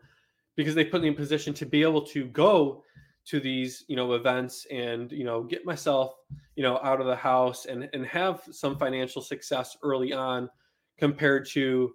because 0.57 0.75
they 0.75 0.85
put 0.85 1.03
me 1.03 1.09
in 1.09 1.15
position 1.15 1.55
to 1.55 1.67
be 1.67 1.83
able 1.83 2.03
to 2.03 2.27
go 2.27 2.83
to 3.29 3.41
these, 3.41 3.85
you 3.89 3.97
know, 3.97 4.15
events 4.15 4.67
and, 4.71 5.13
you 5.13 5.25
know, 5.25 5.43
get 5.43 5.65
myself, 5.67 6.15
you 6.57 6.63
know, 6.63 6.79
out 6.83 7.01
of 7.01 7.07
the 7.07 7.17
house 7.17 7.67
and 7.67 7.89
and 7.93 8.07
have 8.07 8.43
some 8.51 8.79
financial 8.79 9.23
success 9.23 9.77
early 9.83 10.13
on 10.13 10.49
compared 10.99 11.47
to 11.51 11.93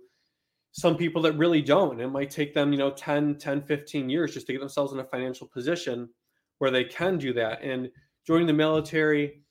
some 0.71 0.97
people 0.97 1.21
that 1.21 1.33
really 1.33 1.61
don't. 1.61 1.99
It 1.99 2.07
might 2.07 2.31
take 2.31 2.53
them, 2.53 2.71
you 2.71 2.79
know, 2.79 2.91
10, 2.91 3.37
10, 3.37 3.61
15 3.61 4.09
years 4.09 4.33
just 4.33 4.47
to 4.47 4.53
get 4.53 4.59
themselves 4.59 4.93
in 4.93 4.99
a 4.99 5.05
financial 5.05 5.47
position 5.47 6.09
where 6.57 6.71
they 6.71 6.83
can 6.83 7.17
do 7.17 7.33
that. 7.33 7.61
And 7.61 7.89
joining 8.25 8.47
the 8.47 8.53
military, 8.53 9.43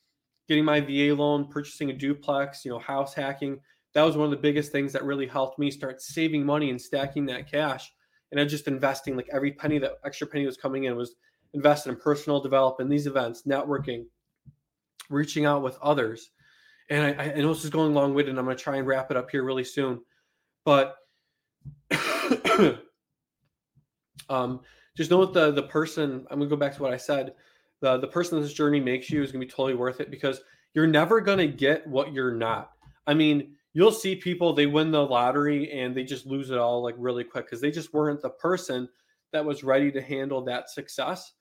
getting 0.49 0.65
my 0.65 0.81
VA 0.81 1.15
loan, 1.15 1.49
purchasing 1.49 1.91
a 1.91 1.93
duplex, 1.93 2.65
you 2.65 2.73
know, 2.73 2.79
house 2.79 3.15
hacking, 3.15 3.61
that 3.95 4.03
was 4.03 4.17
one 4.17 4.25
of 4.25 4.31
the 4.31 4.37
biggest 4.37 4.73
things 4.73 4.93
that 4.93 5.05
really 5.05 5.27
helped 5.27 5.59
me 5.59 5.71
start 5.71 6.01
saving 6.03 6.45
money 6.45 6.71
and 6.71 6.81
stacking 6.81 7.27
that 7.27 7.51
cash. 7.51 7.93
And 8.31 8.41
I'm 8.41 8.49
just 8.49 8.67
investing 8.67 9.15
like 9.15 9.29
every 9.33 9.53
penny 9.53 9.79
that 9.79 9.99
extra 10.05 10.27
penny 10.27 10.47
was 10.47 10.57
coming 10.57 10.85
in 10.85 10.97
was 10.97 11.15
invested 11.55 11.91
in 11.91 11.97
personal 11.97 12.41
development, 12.41 12.91
these 12.91 13.07
events, 13.07 13.43
networking, 13.47 14.05
reaching 15.11 15.45
out 15.45 15.63
with 15.63 15.79
others. 15.83 16.31
And 16.91 17.21
I, 17.21 17.25
I 17.25 17.35
know 17.37 17.53
this 17.55 17.65
is 17.65 17.71
going 17.71 17.95
long 17.95 18.15
winded, 18.15 18.31
and 18.31 18.39
I'm 18.39 18.45
going 18.45 18.57
to 18.57 18.63
try 18.63 18.77
and 18.77 18.87
wrap 18.87 19.11
it 19.11 19.17
up 19.17 19.31
here 19.31 19.45
really 19.45 19.65
soon. 19.65 20.01
But 20.65 20.97
um, 24.29 24.61
just 24.97 25.11
know 25.11 25.25
that 25.25 25.33
the 25.33 25.53
the 25.53 25.69
person 25.69 26.27
I'm 26.31 26.39
gonna 26.39 26.51
go 26.51 26.57
back 26.57 26.75
to 26.77 26.83
what 26.83 26.93
I 26.93 26.97
said. 26.97 27.35
The 27.81 27.99
the 27.99 28.07
person 28.07 28.41
this 28.41 28.53
journey 28.53 28.81
makes 28.81 29.11
you 29.11 29.23
is 29.23 29.33
gonna 29.33 29.45
be 29.45 29.51
totally 29.51 29.75
worth 29.75 30.01
it 30.01 30.11
because 30.11 30.41
you're 30.75 30.87
never 30.87 31.21
gonna 31.21 31.47
get 31.47 31.87
what 31.87 32.13
you're 32.13 32.35
not. 32.35 32.73
I 33.07 33.15
mean, 33.15 33.55
you'll 33.73 33.93
see 33.93 34.15
people 34.15 34.53
they 34.53 34.67
win 34.67 34.91
the 34.91 35.05
lottery 35.05 35.73
and 35.73 35.95
they 35.95 36.05
just 36.05 36.27
lose 36.27 36.51
it 36.51 36.59
all 36.59 36.83
like 36.83 36.95
really 36.99 37.25
quick 37.25 37.47
because 37.47 37.61
they 37.61 37.71
just 37.71 37.93
weren't 37.93 38.23
the 38.23 38.31
person 38.31 38.89
that 39.33 39.45
was 39.45 39.65
ready 39.65 39.91
to 39.93 40.01
handle 40.01 40.43
that 40.43 40.71
success. 40.71 41.33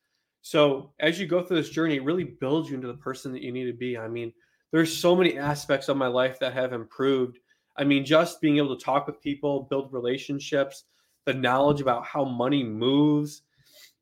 So 0.42 0.94
as 1.00 1.20
you 1.20 1.28
go 1.28 1.44
through 1.44 1.58
this 1.58 1.70
journey, 1.70 1.98
it 1.98 2.04
really 2.04 2.24
builds 2.24 2.70
you 2.70 2.76
into 2.76 2.88
the 2.88 2.96
person 2.96 3.32
that 3.34 3.42
you 3.42 3.52
need 3.52 3.66
to 3.66 3.74
be. 3.74 3.98
I 3.98 4.08
mean, 4.08 4.34
there's 4.72 4.96
so 4.96 5.16
many 5.16 5.38
aspects 5.38 5.90
of 5.90 5.98
my 5.98 6.08
life 6.08 6.40
that 6.40 6.54
have 6.54 6.74
improved 6.74 7.40
I 7.78 7.84
mean, 7.84 8.06
just 8.06 8.42
being 8.42 8.58
able 8.58 8.76
to 8.76 8.84
talk 8.84 9.08
with 9.08 9.22
people, 9.22 9.64
build 9.70 9.94
relationships, 9.94 10.84
the 11.26 11.34
knowledge 11.34 11.82
about 11.82 12.06
how 12.06 12.26
money 12.26 12.64
moves, 12.64 13.44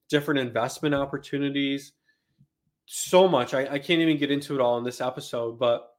different 0.10 0.40
investment 0.40 0.96
opportunities, 0.96 1.94
so 2.86 3.28
much. 3.28 3.54
I, 3.54 3.62
I 3.68 3.80
can't 3.80 4.02
even 4.02 4.18
get 4.18 4.32
into 4.32 4.56
it 4.56 4.62
all 4.62 4.78
in 4.78 4.84
this 4.84 5.02
episode, 5.02 5.60
but 5.60 5.96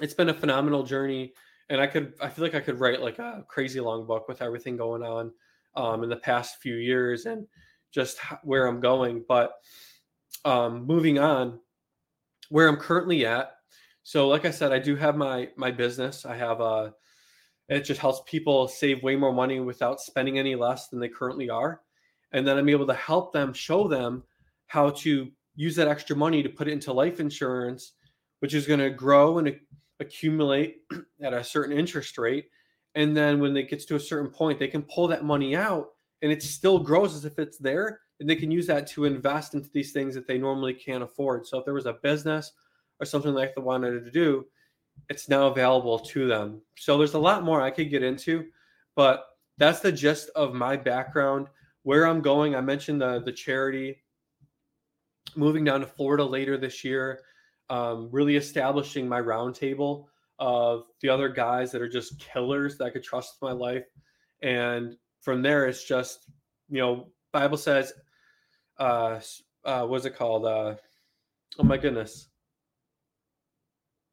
it's 0.00 0.14
been 0.14 0.30
a 0.30 0.34
phenomenal 0.34 0.82
journey. 0.82 1.34
And 1.68 1.80
I 1.80 1.86
could, 1.86 2.14
I 2.20 2.30
feel 2.30 2.44
like 2.44 2.54
I 2.54 2.60
could 2.60 2.80
write 2.80 3.02
like 3.02 3.18
a 3.18 3.44
crazy 3.46 3.80
long 3.80 4.06
book 4.06 4.26
with 4.26 4.40
everything 4.40 4.76
going 4.78 5.02
on 5.02 5.32
um, 5.76 6.02
in 6.02 6.08
the 6.08 6.16
past 6.16 6.62
few 6.62 6.76
years 6.76 7.26
and 7.26 7.46
just 7.92 8.18
where 8.42 8.66
I'm 8.66 8.80
going. 8.80 9.24
But 9.28 9.52
um, 10.44 10.86
moving 10.86 11.18
on, 11.18 11.60
where 12.50 12.68
I'm 12.68 12.76
currently 12.76 13.26
at, 13.26 13.52
so, 14.08 14.26
like 14.26 14.46
I 14.46 14.50
said, 14.50 14.72
I 14.72 14.78
do 14.78 14.96
have 14.96 15.16
my 15.18 15.50
my 15.56 15.70
business. 15.70 16.24
I 16.24 16.34
have 16.34 16.60
a. 16.60 16.64
Uh, 16.64 16.90
it 17.68 17.82
just 17.82 18.00
helps 18.00 18.22
people 18.24 18.66
save 18.66 19.02
way 19.02 19.16
more 19.16 19.34
money 19.34 19.60
without 19.60 20.00
spending 20.00 20.38
any 20.38 20.54
less 20.54 20.88
than 20.88 20.98
they 20.98 21.10
currently 21.10 21.50
are, 21.50 21.82
and 22.32 22.48
then 22.48 22.56
I'm 22.56 22.70
able 22.70 22.86
to 22.86 22.94
help 22.94 23.34
them 23.34 23.52
show 23.52 23.86
them 23.86 24.24
how 24.66 24.88
to 25.04 25.30
use 25.56 25.76
that 25.76 25.88
extra 25.88 26.16
money 26.16 26.42
to 26.42 26.48
put 26.48 26.68
it 26.68 26.72
into 26.72 26.90
life 26.90 27.20
insurance, 27.20 27.92
which 28.38 28.54
is 28.54 28.66
going 28.66 28.80
to 28.80 28.88
grow 28.88 29.40
and 29.40 29.54
accumulate 30.00 30.76
at 31.22 31.34
a 31.34 31.44
certain 31.44 31.76
interest 31.76 32.16
rate. 32.16 32.46
And 32.94 33.14
then 33.14 33.40
when 33.40 33.54
it 33.58 33.68
gets 33.68 33.84
to 33.84 33.96
a 33.96 34.00
certain 34.00 34.30
point, 34.30 34.58
they 34.58 34.68
can 34.68 34.84
pull 34.84 35.06
that 35.08 35.22
money 35.22 35.54
out 35.54 35.88
and 36.22 36.32
it 36.32 36.42
still 36.42 36.78
grows 36.78 37.14
as 37.14 37.24
if 37.24 37.38
it's 37.38 37.58
there. 37.58 38.00
And 38.20 38.28
they 38.28 38.36
can 38.36 38.50
use 38.50 38.66
that 38.66 38.86
to 38.88 39.04
invest 39.04 39.54
into 39.54 39.70
these 39.72 39.92
things 39.92 40.14
that 40.14 40.26
they 40.26 40.38
normally 40.38 40.74
can't 40.74 41.04
afford. 41.04 41.46
So 41.46 41.58
if 41.58 41.64
there 41.64 41.74
was 41.74 41.86
a 41.86 41.98
business 42.02 42.52
or 42.98 43.06
something 43.06 43.32
like 43.32 43.54
they 43.54 43.62
wanted 43.62 44.04
to 44.04 44.10
do, 44.10 44.44
it's 45.08 45.28
now 45.28 45.46
available 45.46 45.98
to 46.00 46.26
them. 46.26 46.60
So 46.76 46.98
there's 46.98 47.14
a 47.14 47.18
lot 47.18 47.44
more 47.44 47.62
I 47.62 47.70
could 47.70 47.90
get 47.90 48.02
into, 48.02 48.46
but 48.96 49.26
that's 49.56 49.80
the 49.80 49.92
gist 49.92 50.30
of 50.34 50.54
my 50.54 50.76
background. 50.76 51.46
Where 51.84 52.06
I'm 52.06 52.20
going, 52.20 52.56
I 52.56 52.60
mentioned 52.60 53.00
the 53.00 53.20
the 53.20 53.32
charity, 53.32 54.02
moving 55.36 55.64
down 55.64 55.80
to 55.80 55.86
Florida 55.86 56.24
later 56.24 56.58
this 56.58 56.82
year, 56.82 57.20
um, 57.70 58.08
really 58.10 58.36
establishing 58.36 59.08
my 59.08 59.20
roundtable 59.20 60.06
of 60.38 60.84
the 61.00 61.08
other 61.08 61.28
guys 61.28 61.70
that 61.70 61.80
are 61.80 61.88
just 61.88 62.18
killers 62.18 62.76
that 62.76 62.84
I 62.84 62.90
could 62.90 63.04
trust 63.04 63.36
with 63.40 63.48
my 63.48 63.54
life, 63.54 63.84
and 64.42 64.96
from 65.28 65.42
there 65.42 65.66
it's 65.66 65.84
just 65.84 66.24
you 66.70 66.78
know 66.78 67.08
Bible 67.34 67.58
says, 67.58 67.92
uh, 68.78 69.20
uh, 69.62 69.84
what's 69.84 70.06
it 70.06 70.16
called? 70.16 70.46
Uh, 70.46 70.76
oh 71.58 71.64
my 71.64 71.76
goodness, 71.76 72.28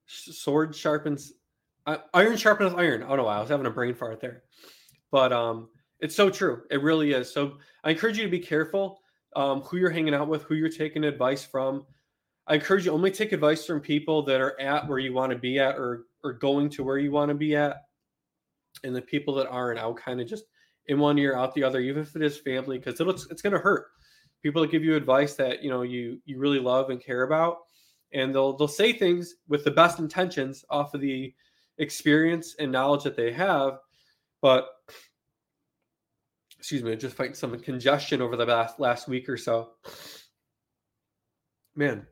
sword 0.08 0.76
sharpens 0.76 1.32
uh, 1.86 2.00
iron 2.14 2.36
sharpens 2.36 2.74
iron. 2.74 3.06
Oh 3.08 3.16
no, 3.16 3.28
I 3.28 3.40
was 3.40 3.48
having 3.48 3.66
a 3.66 3.72
brain 3.72 3.96
fart 3.96 4.20
there, 4.20 4.44
but 5.10 5.32
um, 5.32 5.70
it's 6.02 6.16
so 6.16 6.30
true. 6.30 6.64
It 6.70 6.84
really 6.84 7.14
is. 7.14 7.32
So 7.32 7.60
I 7.86 7.92
encourage 7.92 8.18
you 8.18 8.26
to 8.26 8.30
be 8.30 8.40
careful 8.40 9.00
um, 9.38 9.62
who 9.62 9.78
you're 9.78 9.90
hanging 9.90 10.14
out 10.14 10.28
with, 10.28 10.44
who 10.44 10.56
you're 10.56 10.68
taking 10.68 11.06
advice 11.06 11.46
from. 11.46 11.86
I 12.48 12.56
encourage 12.56 12.86
you 12.86 12.92
only 12.92 13.12
take 13.12 13.32
advice 13.32 13.66
from 13.66 13.80
people 13.80 14.22
that 14.24 14.42
are 14.42 14.60
at 14.60 14.86
where 14.86 15.00
you 15.00 15.14
want 15.14 15.32
to 15.32 15.38
be 15.38 15.60
at, 15.60 15.76
or 15.76 16.08
or 16.26 16.34
going 16.34 16.70
to 16.72 16.84
where 16.84 16.98
you 16.98 17.14
want 17.14 17.30
to 17.30 17.36
be 17.36 17.56
at, 17.56 17.84
and 18.84 18.94
the 18.94 19.02
people 19.02 19.34
that 19.36 19.48
aren't, 19.48 19.80
I'll 19.80 19.94
kind 19.94 20.20
of 20.20 20.28
just 20.28 20.44
in 20.88 21.00
one 21.00 21.18
ear 21.18 21.36
out 21.36 21.54
the 21.54 21.64
other, 21.64 21.80
even 21.80 22.04
if 22.04 22.16
it 22.16 22.22
is 22.22 22.38
family, 22.38 22.78
because 22.78 23.00
it'll 23.00 23.14
it's 23.14 23.42
going 23.42 23.54
to 23.54 23.60
hurt. 23.60 23.88
People 24.44 24.62
that 24.62 24.72
give 24.72 24.84
you 24.84 24.96
advice 24.96 25.36
that 25.36 25.64
you 25.64 25.70
know 25.70 25.82
you 25.82 26.20
you 26.26 26.38
really 26.38 26.60
love 26.60 26.90
and 26.90 27.04
care 27.04 27.24
about 27.24 27.60
and 28.14 28.34
they'll 28.34 28.56
they'll 28.56 28.68
say 28.68 28.94
things 28.94 29.36
with 29.48 29.64
the 29.64 29.72
best 29.72 30.00
intentions 30.00 30.64
off 30.70 30.94
of 30.94 31.02
the 31.02 31.34
experience 31.80 32.56
and 32.60 32.72
knowledge 32.72 33.04
that 33.04 33.18
they 33.18 33.32
have 33.32 33.80
but 34.42 34.70
excuse 36.58 36.84
me 36.84 36.96
just 36.96 37.16
fighting 37.16 37.34
some 37.34 37.60
congestion 37.60 38.22
over 38.22 38.38
the 38.38 38.46
last 38.46 38.80
last 38.80 39.08
week 39.08 39.28
or 39.28 39.36
so 39.36 39.72
man 41.76 42.06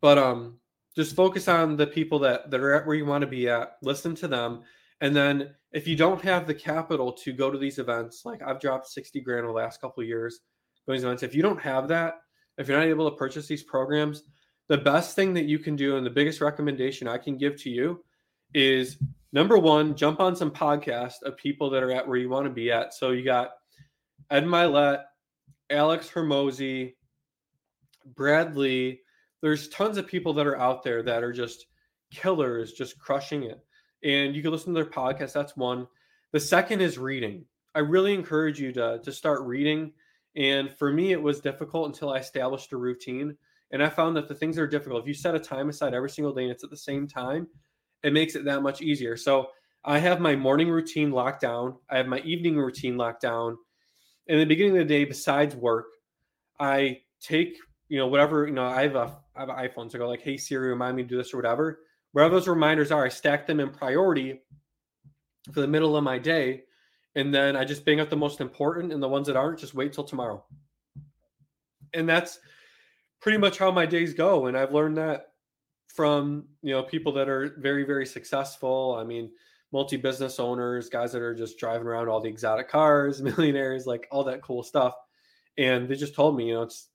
but 0.00 0.18
um 0.18 0.58
just 0.94 1.16
focus 1.16 1.48
on 1.48 1.76
the 1.76 1.86
people 1.86 2.18
that 2.20 2.50
that 2.50 2.60
are 2.60 2.74
at 2.74 2.86
where 2.86 2.96
you 2.96 3.06
want 3.06 3.22
to 3.22 3.26
be 3.26 3.48
at. 3.48 3.76
Listen 3.82 4.14
to 4.16 4.28
them, 4.28 4.62
and 5.00 5.14
then 5.14 5.54
if 5.72 5.86
you 5.86 5.96
don't 5.96 6.22
have 6.22 6.46
the 6.46 6.54
capital 6.54 7.12
to 7.12 7.32
go 7.32 7.50
to 7.50 7.58
these 7.58 7.78
events, 7.78 8.22
like 8.24 8.42
I've 8.42 8.60
dropped 8.60 8.88
sixty 8.88 9.20
grand 9.20 9.40
in 9.40 9.46
the 9.46 9.52
last 9.52 9.80
couple 9.80 10.02
of 10.02 10.08
years 10.08 10.40
going 10.86 11.00
to 11.00 11.06
events. 11.06 11.22
If 11.22 11.34
you 11.34 11.42
don't 11.42 11.60
have 11.60 11.88
that, 11.88 12.14
if 12.58 12.68
you're 12.68 12.78
not 12.78 12.86
able 12.86 13.10
to 13.10 13.16
purchase 13.16 13.46
these 13.46 13.62
programs, 13.62 14.22
the 14.68 14.78
best 14.78 15.16
thing 15.16 15.34
that 15.34 15.44
you 15.44 15.58
can 15.58 15.76
do 15.76 15.96
and 15.96 16.06
the 16.06 16.10
biggest 16.10 16.40
recommendation 16.40 17.08
I 17.08 17.18
can 17.18 17.36
give 17.36 17.60
to 17.62 17.70
you 17.70 18.04
is 18.54 18.98
number 19.32 19.58
one, 19.58 19.96
jump 19.96 20.20
on 20.20 20.36
some 20.36 20.50
podcasts 20.50 21.22
of 21.22 21.36
people 21.36 21.70
that 21.70 21.82
are 21.82 21.90
at 21.90 22.06
where 22.06 22.18
you 22.18 22.28
want 22.28 22.44
to 22.44 22.50
be 22.50 22.70
at. 22.70 22.94
So 22.94 23.10
you 23.10 23.24
got 23.24 23.50
Ed 24.30 24.44
Mylett, 24.44 25.04
Alex 25.70 26.10
Hormozi, 26.12 26.94
Brad 28.14 28.56
Lea. 28.56 29.00
There's 29.42 29.68
tons 29.68 29.98
of 29.98 30.06
people 30.06 30.32
that 30.34 30.46
are 30.46 30.58
out 30.58 30.82
there 30.82 31.02
that 31.02 31.22
are 31.22 31.32
just 31.32 31.66
killers, 32.10 32.72
just 32.72 32.98
crushing 32.98 33.44
it. 33.44 33.64
And 34.04 34.36
you 34.36 34.42
can 34.42 34.52
listen 34.52 34.74
to 34.74 34.82
their 34.82 34.90
podcast. 34.90 35.32
That's 35.32 35.56
one. 35.56 35.86
The 36.32 36.40
second 36.40 36.82
is 36.82 36.98
reading. 36.98 37.44
I 37.74 37.80
really 37.80 38.14
encourage 38.14 38.60
you 38.60 38.72
to, 38.72 39.00
to 39.02 39.12
start 39.12 39.42
reading. 39.42 39.92
And 40.36 40.70
for 40.70 40.92
me, 40.92 41.12
it 41.12 41.22
was 41.22 41.40
difficult 41.40 41.86
until 41.86 42.12
I 42.12 42.18
established 42.18 42.72
a 42.72 42.76
routine. 42.76 43.36
And 43.70 43.82
I 43.82 43.88
found 43.88 44.16
that 44.16 44.28
the 44.28 44.34
things 44.34 44.56
that 44.56 44.62
are 44.62 44.68
difficult, 44.68 45.02
if 45.02 45.08
you 45.08 45.14
set 45.14 45.34
a 45.34 45.40
time 45.40 45.68
aside 45.68 45.94
every 45.94 46.10
single 46.10 46.32
day 46.32 46.42
and 46.42 46.52
it's 46.52 46.64
at 46.64 46.70
the 46.70 46.76
same 46.76 47.08
time, 47.08 47.48
it 48.02 48.12
makes 48.12 48.36
it 48.36 48.44
that 48.44 48.62
much 48.62 48.82
easier. 48.82 49.16
So 49.16 49.48
I 49.84 49.98
have 49.98 50.20
my 50.20 50.36
morning 50.36 50.68
routine 50.68 51.10
locked 51.10 51.40
down. 51.40 51.76
I 51.90 51.96
have 51.96 52.06
my 52.06 52.20
evening 52.20 52.56
routine 52.56 52.96
locked 52.96 53.22
down. 53.22 53.56
In 54.26 54.38
the 54.38 54.44
beginning 54.44 54.72
of 54.72 54.78
the 54.78 54.94
day, 54.94 55.04
besides 55.04 55.56
work, 55.56 55.86
I 56.60 57.00
take, 57.20 57.56
you 57.88 57.98
know, 57.98 58.06
whatever, 58.06 58.46
you 58.46 58.52
know, 58.52 58.64
I 58.64 58.82
have 58.82 58.96
a 58.96 59.16
I 59.36 59.40
have 59.40 59.48
an 59.48 59.56
iPhone. 59.56 59.90
So 59.90 59.98
I 59.98 60.00
go 60.00 60.08
like, 60.08 60.22
hey 60.22 60.36
Siri, 60.36 60.68
remind 60.68 60.96
me 60.96 61.02
to 61.02 61.08
do 61.08 61.16
this 61.16 61.34
or 61.34 61.38
whatever. 61.38 61.80
Wherever 62.14 62.34
those 62.34 62.48
reminders 62.48 62.90
are, 62.90 63.04
I 63.04 63.10
stack 63.10 63.46
them 63.46 63.60
in 63.60 63.70
priority 63.70 64.40
for 65.52 65.60
the 65.60 65.68
middle 65.68 65.96
of 65.96 66.02
my 66.02 66.18
day. 66.18 66.62
And 67.14 67.32
then 67.32 67.54
I 67.56 67.64
just 67.64 67.84
bang 67.84 68.00
up 68.00 68.08
the 68.08 68.16
most 68.16 68.40
important 68.40 68.92
and 68.92 69.02
the 69.02 69.08
ones 69.08 69.26
that 69.26 69.36
aren't, 69.36 69.58
just 69.58 69.74
wait 69.74 69.92
till 69.92 70.04
tomorrow. 70.04 70.44
And 71.92 72.08
that's 72.08 72.40
pretty 73.20 73.38
much 73.38 73.58
how 73.58 73.70
my 73.70 73.86
days 73.86 74.14
go. 74.14 74.46
And 74.46 74.56
I've 74.56 74.72
learned 74.72 74.96
that 74.96 75.34
from 75.94 76.44
you 76.62 76.72
know 76.72 76.82
people 76.82 77.12
that 77.12 77.28
are 77.28 77.54
very 77.58 77.84
very 77.84 78.04
successful 78.04 78.96
i 78.98 79.04
mean 79.04 79.30
multi-business 79.72 80.40
owners 80.40 80.88
guys 80.88 81.12
that 81.12 81.22
are 81.22 81.34
just 81.34 81.58
driving 81.58 81.86
around 81.86 82.08
all 82.08 82.20
the 82.20 82.28
exotic 82.28 82.68
cars 82.68 83.22
millionaires 83.22 83.86
like 83.86 84.08
all 84.10 84.24
that 84.24 84.42
cool 84.42 84.62
stuff 84.62 84.94
and 85.56 85.88
they 85.88 85.94
just 85.94 86.14
told 86.14 86.36
me 86.36 86.48
you 86.48 86.54
know 86.54 86.62
it's 86.62 86.88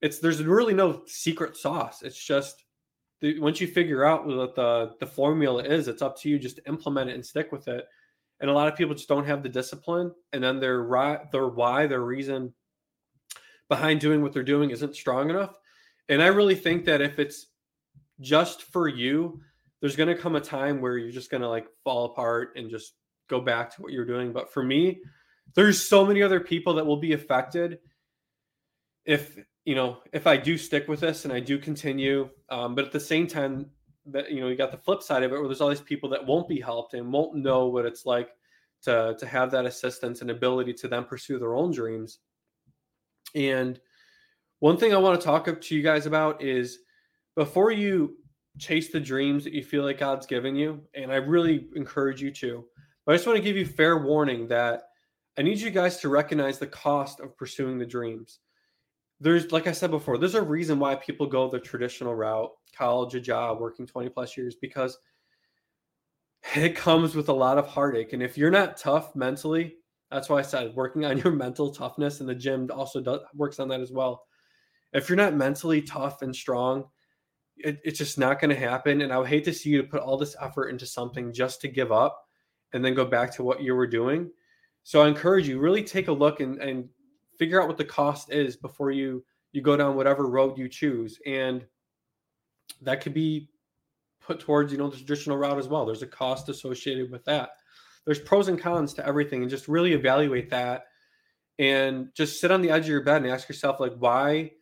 it's 0.00 0.18
there's 0.18 0.42
really 0.42 0.74
no 0.74 1.02
secret 1.06 1.56
sauce 1.56 2.02
it's 2.02 2.22
just 2.22 2.64
the, 3.22 3.38
once 3.38 3.60
you 3.60 3.68
figure 3.68 4.04
out 4.04 4.26
what 4.26 4.54
the 4.54 4.94
the 5.00 5.06
formula 5.06 5.62
is 5.62 5.88
it's 5.88 6.02
up 6.02 6.18
to 6.20 6.28
you. 6.28 6.38
Just 6.38 6.56
to 6.56 6.68
implement 6.68 7.08
it 7.08 7.14
and 7.14 7.24
stick 7.24 7.52
with 7.52 7.68
it. 7.68 7.86
And 8.40 8.50
a 8.50 8.52
lot 8.52 8.66
of 8.66 8.76
people 8.76 8.94
just 8.94 9.08
don't 9.08 9.26
have 9.26 9.42
the 9.42 9.48
discipline 9.48 10.12
and 10.32 10.42
then 10.42 10.58
their 10.58 10.84
their 11.30 11.46
why 11.46 11.86
their 11.86 12.02
reason 12.02 12.52
behind 13.68 14.00
doing 14.00 14.20
what 14.20 14.32
they're 14.32 14.42
doing 14.42 14.70
isn't 14.70 14.96
strong 14.96 15.30
enough. 15.30 15.54
And 16.08 16.20
i 16.20 16.26
really 16.26 16.56
think 16.56 16.84
that 16.84 17.00
if 17.00 17.18
it's 17.18 17.46
just 18.20 18.64
for 18.64 18.88
you, 18.88 19.40
there's 19.80 19.96
going 19.96 20.14
to 20.14 20.20
come 20.20 20.36
a 20.36 20.40
time 20.40 20.80
where 20.80 20.98
you're 20.98 21.12
just 21.12 21.30
going 21.30 21.40
to 21.40 21.48
like 21.48 21.66
fall 21.84 22.06
apart 22.06 22.54
and 22.56 22.70
just 22.70 22.94
go 23.30 23.40
back 23.40 23.74
to 23.74 23.82
what 23.82 23.92
you're 23.92 24.04
doing. 24.04 24.32
But 24.32 24.52
for 24.52 24.62
me, 24.62 25.00
there's 25.54 25.80
so 25.80 26.04
many 26.04 26.22
other 26.22 26.40
people 26.40 26.74
that 26.74 26.86
will 26.86 26.98
be 26.98 27.12
affected 27.12 27.78
if 29.04 29.38
you 29.64 29.74
know 29.74 29.98
if 30.12 30.26
I 30.26 30.36
do 30.36 30.58
stick 30.58 30.88
with 30.88 31.00
this 31.00 31.24
and 31.24 31.32
I 31.32 31.40
do 31.40 31.58
continue. 31.58 32.28
Um, 32.50 32.74
but 32.74 32.84
at 32.84 32.92
the 32.92 33.00
same 33.00 33.26
time, 33.26 33.66
that 34.06 34.30
you 34.30 34.40
know 34.40 34.48
you 34.48 34.56
got 34.56 34.72
the 34.72 34.78
flip 34.78 35.02
side 35.02 35.22
of 35.22 35.32
it 35.32 35.36
where 35.36 35.46
there's 35.46 35.60
all 35.60 35.68
these 35.68 35.80
people 35.80 36.08
that 36.10 36.26
won't 36.26 36.48
be 36.48 36.60
helped 36.60 36.94
and 36.94 37.12
won't 37.12 37.36
know 37.36 37.66
what 37.66 37.86
it's 37.86 38.04
like 38.04 38.30
to 38.82 39.14
to 39.18 39.26
have 39.26 39.50
that 39.50 39.66
assistance 39.66 40.20
and 40.20 40.30
ability 40.30 40.72
to 40.74 40.88
then 40.88 41.04
pursue 41.04 41.38
their 41.38 41.54
own 41.54 41.70
dreams. 41.70 42.18
And 43.34 43.80
one 44.58 44.76
thing 44.76 44.92
I 44.92 44.98
want 44.98 45.20
to 45.20 45.24
talk 45.24 45.60
to 45.60 45.74
you 45.74 45.82
guys 45.82 46.06
about 46.06 46.42
is 46.42 46.78
before 47.34 47.70
you 47.72 48.16
chase 48.58 48.92
the 48.92 49.00
dreams 49.00 49.44
that 49.44 49.54
you 49.54 49.64
feel 49.64 49.84
like 49.84 49.98
God's 49.98 50.26
given 50.26 50.54
you, 50.54 50.82
and 50.94 51.10
I 51.10 51.16
really 51.16 51.68
encourage 51.74 52.20
you 52.20 52.30
to, 52.32 52.64
but 53.06 53.12
I 53.12 53.16
just 53.16 53.26
want 53.26 53.38
to 53.38 53.42
give 53.42 53.56
you 53.56 53.64
fair 53.64 53.98
warning 53.98 54.46
that 54.48 54.88
I 55.38 55.42
need 55.42 55.58
you 55.58 55.70
guys 55.70 55.98
to 55.98 56.08
recognize 56.08 56.58
the 56.58 56.66
cost 56.66 57.20
of 57.20 57.36
pursuing 57.36 57.78
the 57.78 57.86
dreams. 57.86 58.40
There's, 59.22 59.52
like 59.52 59.68
I 59.68 59.72
said 59.72 59.92
before, 59.92 60.18
there's 60.18 60.34
a 60.34 60.42
reason 60.42 60.80
why 60.80 60.96
people 60.96 61.26
go 61.26 61.48
the 61.48 61.60
traditional 61.60 62.12
route, 62.12 62.50
college, 62.76 63.14
a 63.14 63.20
job, 63.20 63.60
working 63.60 63.86
20 63.86 64.08
plus 64.08 64.36
years, 64.36 64.56
because 64.56 64.98
it 66.56 66.74
comes 66.74 67.14
with 67.14 67.28
a 67.28 67.32
lot 67.32 67.56
of 67.56 67.68
heartache. 67.68 68.12
And 68.14 68.22
if 68.22 68.36
you're 68.36 68.50
not 68.50 68.76
tough 68.76 69.14
mentally, 69.14 69.76
that's 70.10 70.28
why 70.28 70.40
I 70.40 70.42
said 70.42 70.74
working 70.74 71.04
on 71.04 71.18
your 71.24 71.32
mental 71.32 71.72
toughness, 71.72 72.18
and 72.18 72.28
the 72.28 72.34
gym 72.34 72.68
also 72.72 73.00
does, 73.00 73.20
works 73.34 73.60
on 73.60 73.68
that 73.68 73.80
as 73.80 73.92
well. 73.92 74.24
If 74.92 75.08
you're 75.08 75.16
not 75.16 75.36
mentally 75.36 75.82
tough 75.82 76.22
and 76.22 76.34
strong, 76.34 76.86
it, 77.56 77.80
it's 77.84 77.98
just 77.98 78.18
not 78.18 78.40
going 78.40 78.50
to 78.50 78.56
happen. 78.56 79.02
And 79.02 79.12
I 79.12 79.18
would 79.18 79.28
hate 79.28 79.44
to 79.44 79.54
see 79.54 79.70
you 79.70 79.84
put 79.84 80.02
all 80.02 80.18
this 80.18 80.34
effort 80.40 80.68
into 80.68 80.84
something 80.84 81.32
just 81.32 81.60
to 81.60 81.68
give 81.68 81.92
up 81.92 82.26
and 82.72 82.84
then 82.84 82.94
go 82.94 83.04
back 83.04 83.32
to 83.36 83.44
what 83.44 83.62
you 83.62 83.76
were 83.76 83.86
doing. 83.86 84.30
So 84.82 85.02
I 85.02 85.08
encourage 85.08 85.46
you 85.46 85.60
really 85.60 85.84
take 85.84 86.08
a 86.08 86.12
look 86.12 86.40
and, 86.40 86.60
and 86.60 86.88
figure 87.42 87.60
out 87.60 87.66
what 87.66 87.76
the 87.76 87.84
cost 87.84 88.32
is 88.32 88.56
before 88.56 88.92
you 88.92 89.24
you 89.50 89.60
go 89.60 89.76
down 89.76 89.96
whatever 89.96 90.28
road 90.28 90.56
you 90.56 90.68
choose. 90.68 91.18
And 91.26 91.66
that 92.82 93.00
could 93.00 93.14
be 93.14 93.48
put 94.24 94.38
towards, 94.38 94.70
you 94.70 94.78
know, 94.78 94.88
the 94.88 94.96
traditional 94.96 95.36
route 95.36 95.58
as 95.58 95.66
well. 95.66 95.84
There's 95.84 96.02
a 96.02 96.06
cost 96.06 96.48
associated 96.48 97.10
with 97.10 97.24
that. 97.24 97.50
There's 98.06 98.20
pros 98.20 98.46
and 98.46 98.60
cons 98.60 98.94
to 98.94 99.04
everything 99.04 99.42
and 99.42 99.50
just 99.50 99.66
really 99.66 99.92
evaluate 99.92 100.50
that 100.50 100.84
and 101.58 102.10
just 102.14 102.40
sit 102.40 102.52
on 102.52 102.62
the 102.62 102.70
edge 102.70 102.84
of 102.84 102.90
your 102.90 103.02
bed 103.02 103.22
and 103.22 103.30
ask 103.30 103.48
yourself 103.48 103.80
like 103.80 103.92
why 103.98 104.52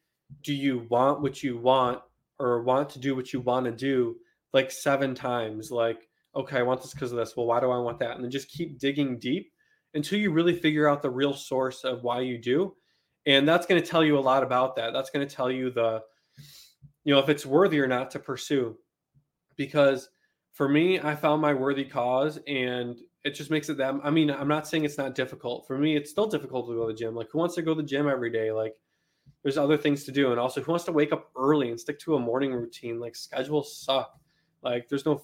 do 0.43 0.55
you 0.55 0.87
want 0.89 1.21
what 1.21 1.43
you 1.43 1.59
want 1.59 2.01
or 2.39 2.63
want 2.63 2.89
to 2.91 2.99
do 2.99 3.15
what 3.15 3.33
you 3.33 3.41
want 3.41 3.67
to 3.67 3.73
do 3.73 4.17
like 4.53 4.71
seven 4.73 5.15
times 5.15 5.71
like 5.71 6.09
okay 6.35 6.59
i 6.59 6.63
want 6.63 6.83
this 6.83 6.93
because 6.93 7.13
of 7.13 7.19
this 7.19 7.37
well 7.37 7.47
why 7.47 7.61
do 7.61 7.71
i 7.71 7.79
want 7.79 8.01
that 8.01 8.17
and 8.17 8.25
then 8.25 8.31
just 8.31 8.51
keep 8.51 8.79
digging 8.81 9.19
deep 9.21 9.53
until 9.95 10.19
you 10.19 10.31
really 10.31 10.55
figure 10.55 10.89
out 10.89 11.03
the 11.03 11.11
real 11.11 11.35
source 11.35 11.85
of 11.85 12.03
why 12.03 12.21
you 12.21 12.39
do. 12.39 12.75
And 13.27 13.47
that's 13.47 13.67
going 13.67 13.81
to 13.81 13.87
tell 13.87 14.05
you 14.05 14.19
a 14.19 14.21
lot 14.21 14.43
about 14.43 14.77
that. 14.77 14.93
That's 14.93 15.11
going 15.11 15.27
to 15.27 15.35
tell 15.35 15.51
you 15.51 15.71
the 15.71 16.03
you 17.05 17.15
know 17.15 17.21
if 17.21 17.29
it's 17.29 17.47
worthy 17.47 17.81
or 17.81 17.87
not 17.87 18.11
to 18.13 18.19
pursue. 18.19 18.77
Because 19.57 20.09
for 20.53 20.69
me 20.69 20.99
i 20.99 21.15
found 21.15 21.41
my 21.41 21.55
worthy 21.55 21.85
cause 21.85 22.39
and 22.49 22.99
it 23.25 23.35
just 23.35 23.53
makes 23.53 23.69
it 23.69 23.77
that 23.77 23.95
i 24.03 24.11
mean 24.11 24.31
i'm 24.31 24.49
not 24.49 24.67
saying 24.67 24.85
it's 24.85 24.99
not 24.99 25.15
difficult. 25.15 25.67
For 25.67 25.79
me 25.79 25.97
it's 25.97 26.11
still 26.11 26.27
difficult 26.27 26.69
to 26.69 26.75
go 26.75 26.87
to 26.87 26.93
the 26.93 26.99
gym. 26.99 27.15
Like 27.15 27.29
who 27.31 27.39
wants 27.39 27.55
to 27.57 27.63
go 27.63 27.75
to 27.75 27.83
the 27.83 27.87
gym 27.87 28.09
every 28.09 28.31
day? 28.31 28.53
Like 28.53 28.75
there's 29.43 29.59
other 29.59 29.77
things 29.77 30.05
to 30.05 30.13
do. 30.13 30.31
And 30.31 30.41
also, 30.41 30.61
who 30.63 30.73
wants 30.73 30.85
to 30.87 30.93
wake 30.93 31.13
up 31.13 31.31
early 31.37 31.71
and 31.71 31.81
stick 31.81 31.99
to 32.01 32.17
a 32.17 32.19
morning 32.19 32.53
routine? 32.53 33.01
Like, 33.01 33.17
schedules 33.17 33.77
suck. 33.77 34.19
Like, 34.63 34.89
there's 34.89 35.07
no 35.07 35.23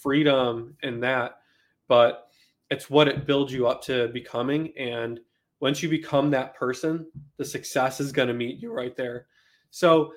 freedom 0.00 0.76
in 0.82 1.00
that, 1.00 1.40
but 1.88 2.27
it's 2.70 2.90
what 2.90 3.08
it 3.08 3.26
builds 3.26 3.52
you 3.52 3.66
up 3.66 3.82
to 3.84 4.08
becoming. 4.08 4.72
And 4.76 5.20
once 5.60 5.82
you 5.82 5.88
become 5.88 6.30
that 6.30 6.54
person, 6.54 7.06
the 7.36 7.44
success 7.44 8.00
is 8.00 8.12
going 8.12 8.28
to 8.28 8.34
meet 8.34 8.60
you 8.60 8.72
right 8.72 8.96
there. 8.96 9.26
So 9.70 10.12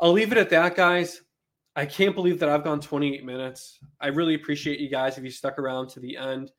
I'll 0.00 0.12
leave 0.12 0.32
it 0.32 0.38
at 0.38 0.50
that, 0.50 0.76
guys. 0.76 1.22
I 1.74 1.86
can't 1.86 2.14
believe 2.14 2.38
that 2.40 2.48
I've 2.48 2.64
gone 2.64 2.80
28 2.80 3.24
minutes. 3.24 3.78
I 4.00 4.08
really 4.08 4.34
appreciate 4.34 4.78
you 4.78 4.90
guys 4.90 5.16
if 5.16 5.24
you 5.24 5.30
stuck 5.30 5.58
around 5.58 5.88
to 5.90 6.00
the 6.00 6.16
end. 6.16 6.52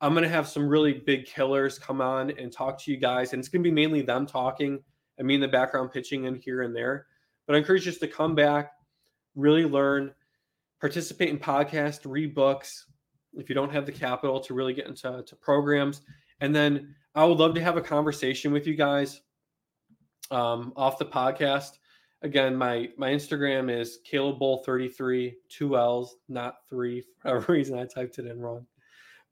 I'm 0.00 0.14
going 0.14 0.24
to 0.24 0.28
have 0.28 0.48
some 0.48 0.68
really 0.68 0.94
big 0.94 1.26
killers 1.26 1.78
come 1.78 2.00
on 2.00 2.30
and 2.30 2.52
talk 2.52 2.82
to 2.82 2.90
you 2.90 2.96
guys. 2.96 3.32
And 3.32 3.40
it's 3.40 3.48
going 3.48 3.62
to 3.62 3.70
be 3.70 3.74
mainly 3.74 4.02
them 4.02 4.26
talking 4.26 4.82
and 5.18 5.28
me 5.28 5.36
in 5.36 5.40
the 5.40 5.46
background 5.46 5.92
pitching 5.92 6.24
in 6.24 6.34
here 6.34 6.62
and 6.62 6.74
there. 6.74 7.06
But 7.46 7.54
I 7.54 7.58
encourage 7.58 7.86
you 7.86 7.92
just 7.92 8.00
to 8.00 8.08
come 8.08 8.34
back, 8.34 8.72
really 9.36 9.64
learn, 9.64 10.12
participate 10.80 11.28
in 11.28 11.38
podcasts, 11.38 12.00
read 12.04 12.34
books. 12.34 12.86
If 13.34 13.48
you 13.48 13.54
don't 13.54 13.72
have 13.72 13.86
the 13.86 13.92
capital 13.92 14.40
to 14.40 14.54
really 14.54 14.74
get 14.74 14.86
into 14.86 15.22
to 15.26 15.36
programs, 15.36 16.02
and 16.40 16.54
then 16.54 16.94
I 17.14 17.24
would 17.24 17.38
love 17.38 17.54
to 17.54 17.62
have 17.62 17.76
a 17.76 17.82
conversation 17.82 18.52
with 18.52 18.66
you 18.66 18.74
guys 18.74 19.20
um, 20.30 20.72
off 20.76 20.98
the 20.98 21.06
podcast. 21.06 21.78
Again, 22.22 22.56
my 22.56 22.88
my 22.96 23.10
Instagram 23.10 23.70
is 23.70 23.98
Caleb 24.04 24.38
Bull 24.38 24.62
33, 24.64 25.36
two 25.48 25.76
L's, 25.76 26.16
not 26.28 26.56
three. 26.68 27.02
For 27.18 27.34
whatever 27.34 27.52
reason, 27.54 27.78
I 27.78 27.84
typed 27.84 28.18
it 28.18 28.26
in 28.26 28.40
wrong. 28.40 28.66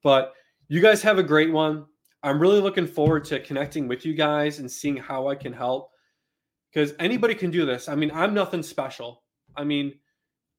But 0.02 0.32
you 0.68 0.80
guys 0.80 1.02
have 1.02 1.18
a 1.18 1.22
great 1.22 1.52
one. 1.52 1.86
I'm 2.22 2.40
really 2.40 2.60
looking 2.60 2.86
forward 2.86 3.24
to 3.26 3.40
connecting 3.40 3.88
with 3.88 4.04
you 4.04 4.14
guys 4.14 4.58
and 4.58 4.70
seeing 4.70 4.96
how 4.96 5.28
I 5.28 5.34
can 5.34 5.52
help 5.52 5.90
because 6.72 6.94
anybody 6.98 7.34
can 7.34 7.50
do 7.50 7.64
this. 7.64 7.88
I 7.88 7.94
mean, 7.94 8.10
I'm 8.12 8.34
nothing 8.34 8.62
special. 8.62 9.22
I 9.56 9.64
mean, 9.64 9.94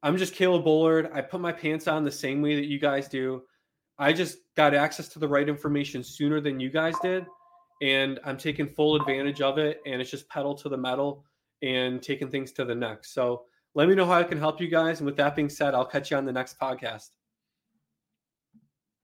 I'm 0.04 0.18
just 0.18 0.34
Caleb 0.34 0.64
Bullard. 0.64 1.10
I 1.14 1.22
put 1.22 1.42
my 1.42 1.52
pants 1.52 1.88
on 1.88 2.04
the 2.04 2.12
same 2.12 2.42
way 2.42 2.56
that 2.56 2.66
you 2.66 2.80
guys 2.80 3.08
do. 3.08 3.44
I 4.00 4.14
just 4.14 4.40
got 4.58 4.74
access 4.74 5.08
to 5.10 5.20
the 5.20 5.28
right 5.28 5.48
information 5.48 6.04
sooner 6.04 6.42
than 6.42 6.60
you 6.60 6.70
guys 6.70 6.96
did. 7.02 7.26
And 7.84 8.20
I'm 8.26 8.38
taking 8.38 8.68
full 8.68 8.96
advantage 8.96 9.42
of 9.42 9.58
it. 9.58 9.82
And 9.86 10.02
it's 10.02 10.12
just 10.12 10.28
pedal 10.30 10.56
to 10.56 10.70
the 10.70 10.78
metal 10.78 11.24
and 11.62 12.02
taking 12.02 12.30
things 12.30 12.52
to 12.54 12.66
the 12.66 12.74
next. 12.74 13.14
So 13.14 13.44
let 13.76 13.88
me 13.88 13.96
know 13.96 14.06
how 14.06 14.14
I 14.14 14.24
can 14.24 14.40
help 14.40 14.60
you 14.60 14.68
guys. 14.68 15.00
And 15.00 15.06
with 15.06 15.18
that 15.18 15.36
being 15.36 15.50
said, 15.50 15.76
I'll 15.76 15.86
catch 15.86 16.12
you 16.12 16.18
on 16.18 16.26
the 16.26 16.32
next 16.32 16.60
podcast. 16.60 17.10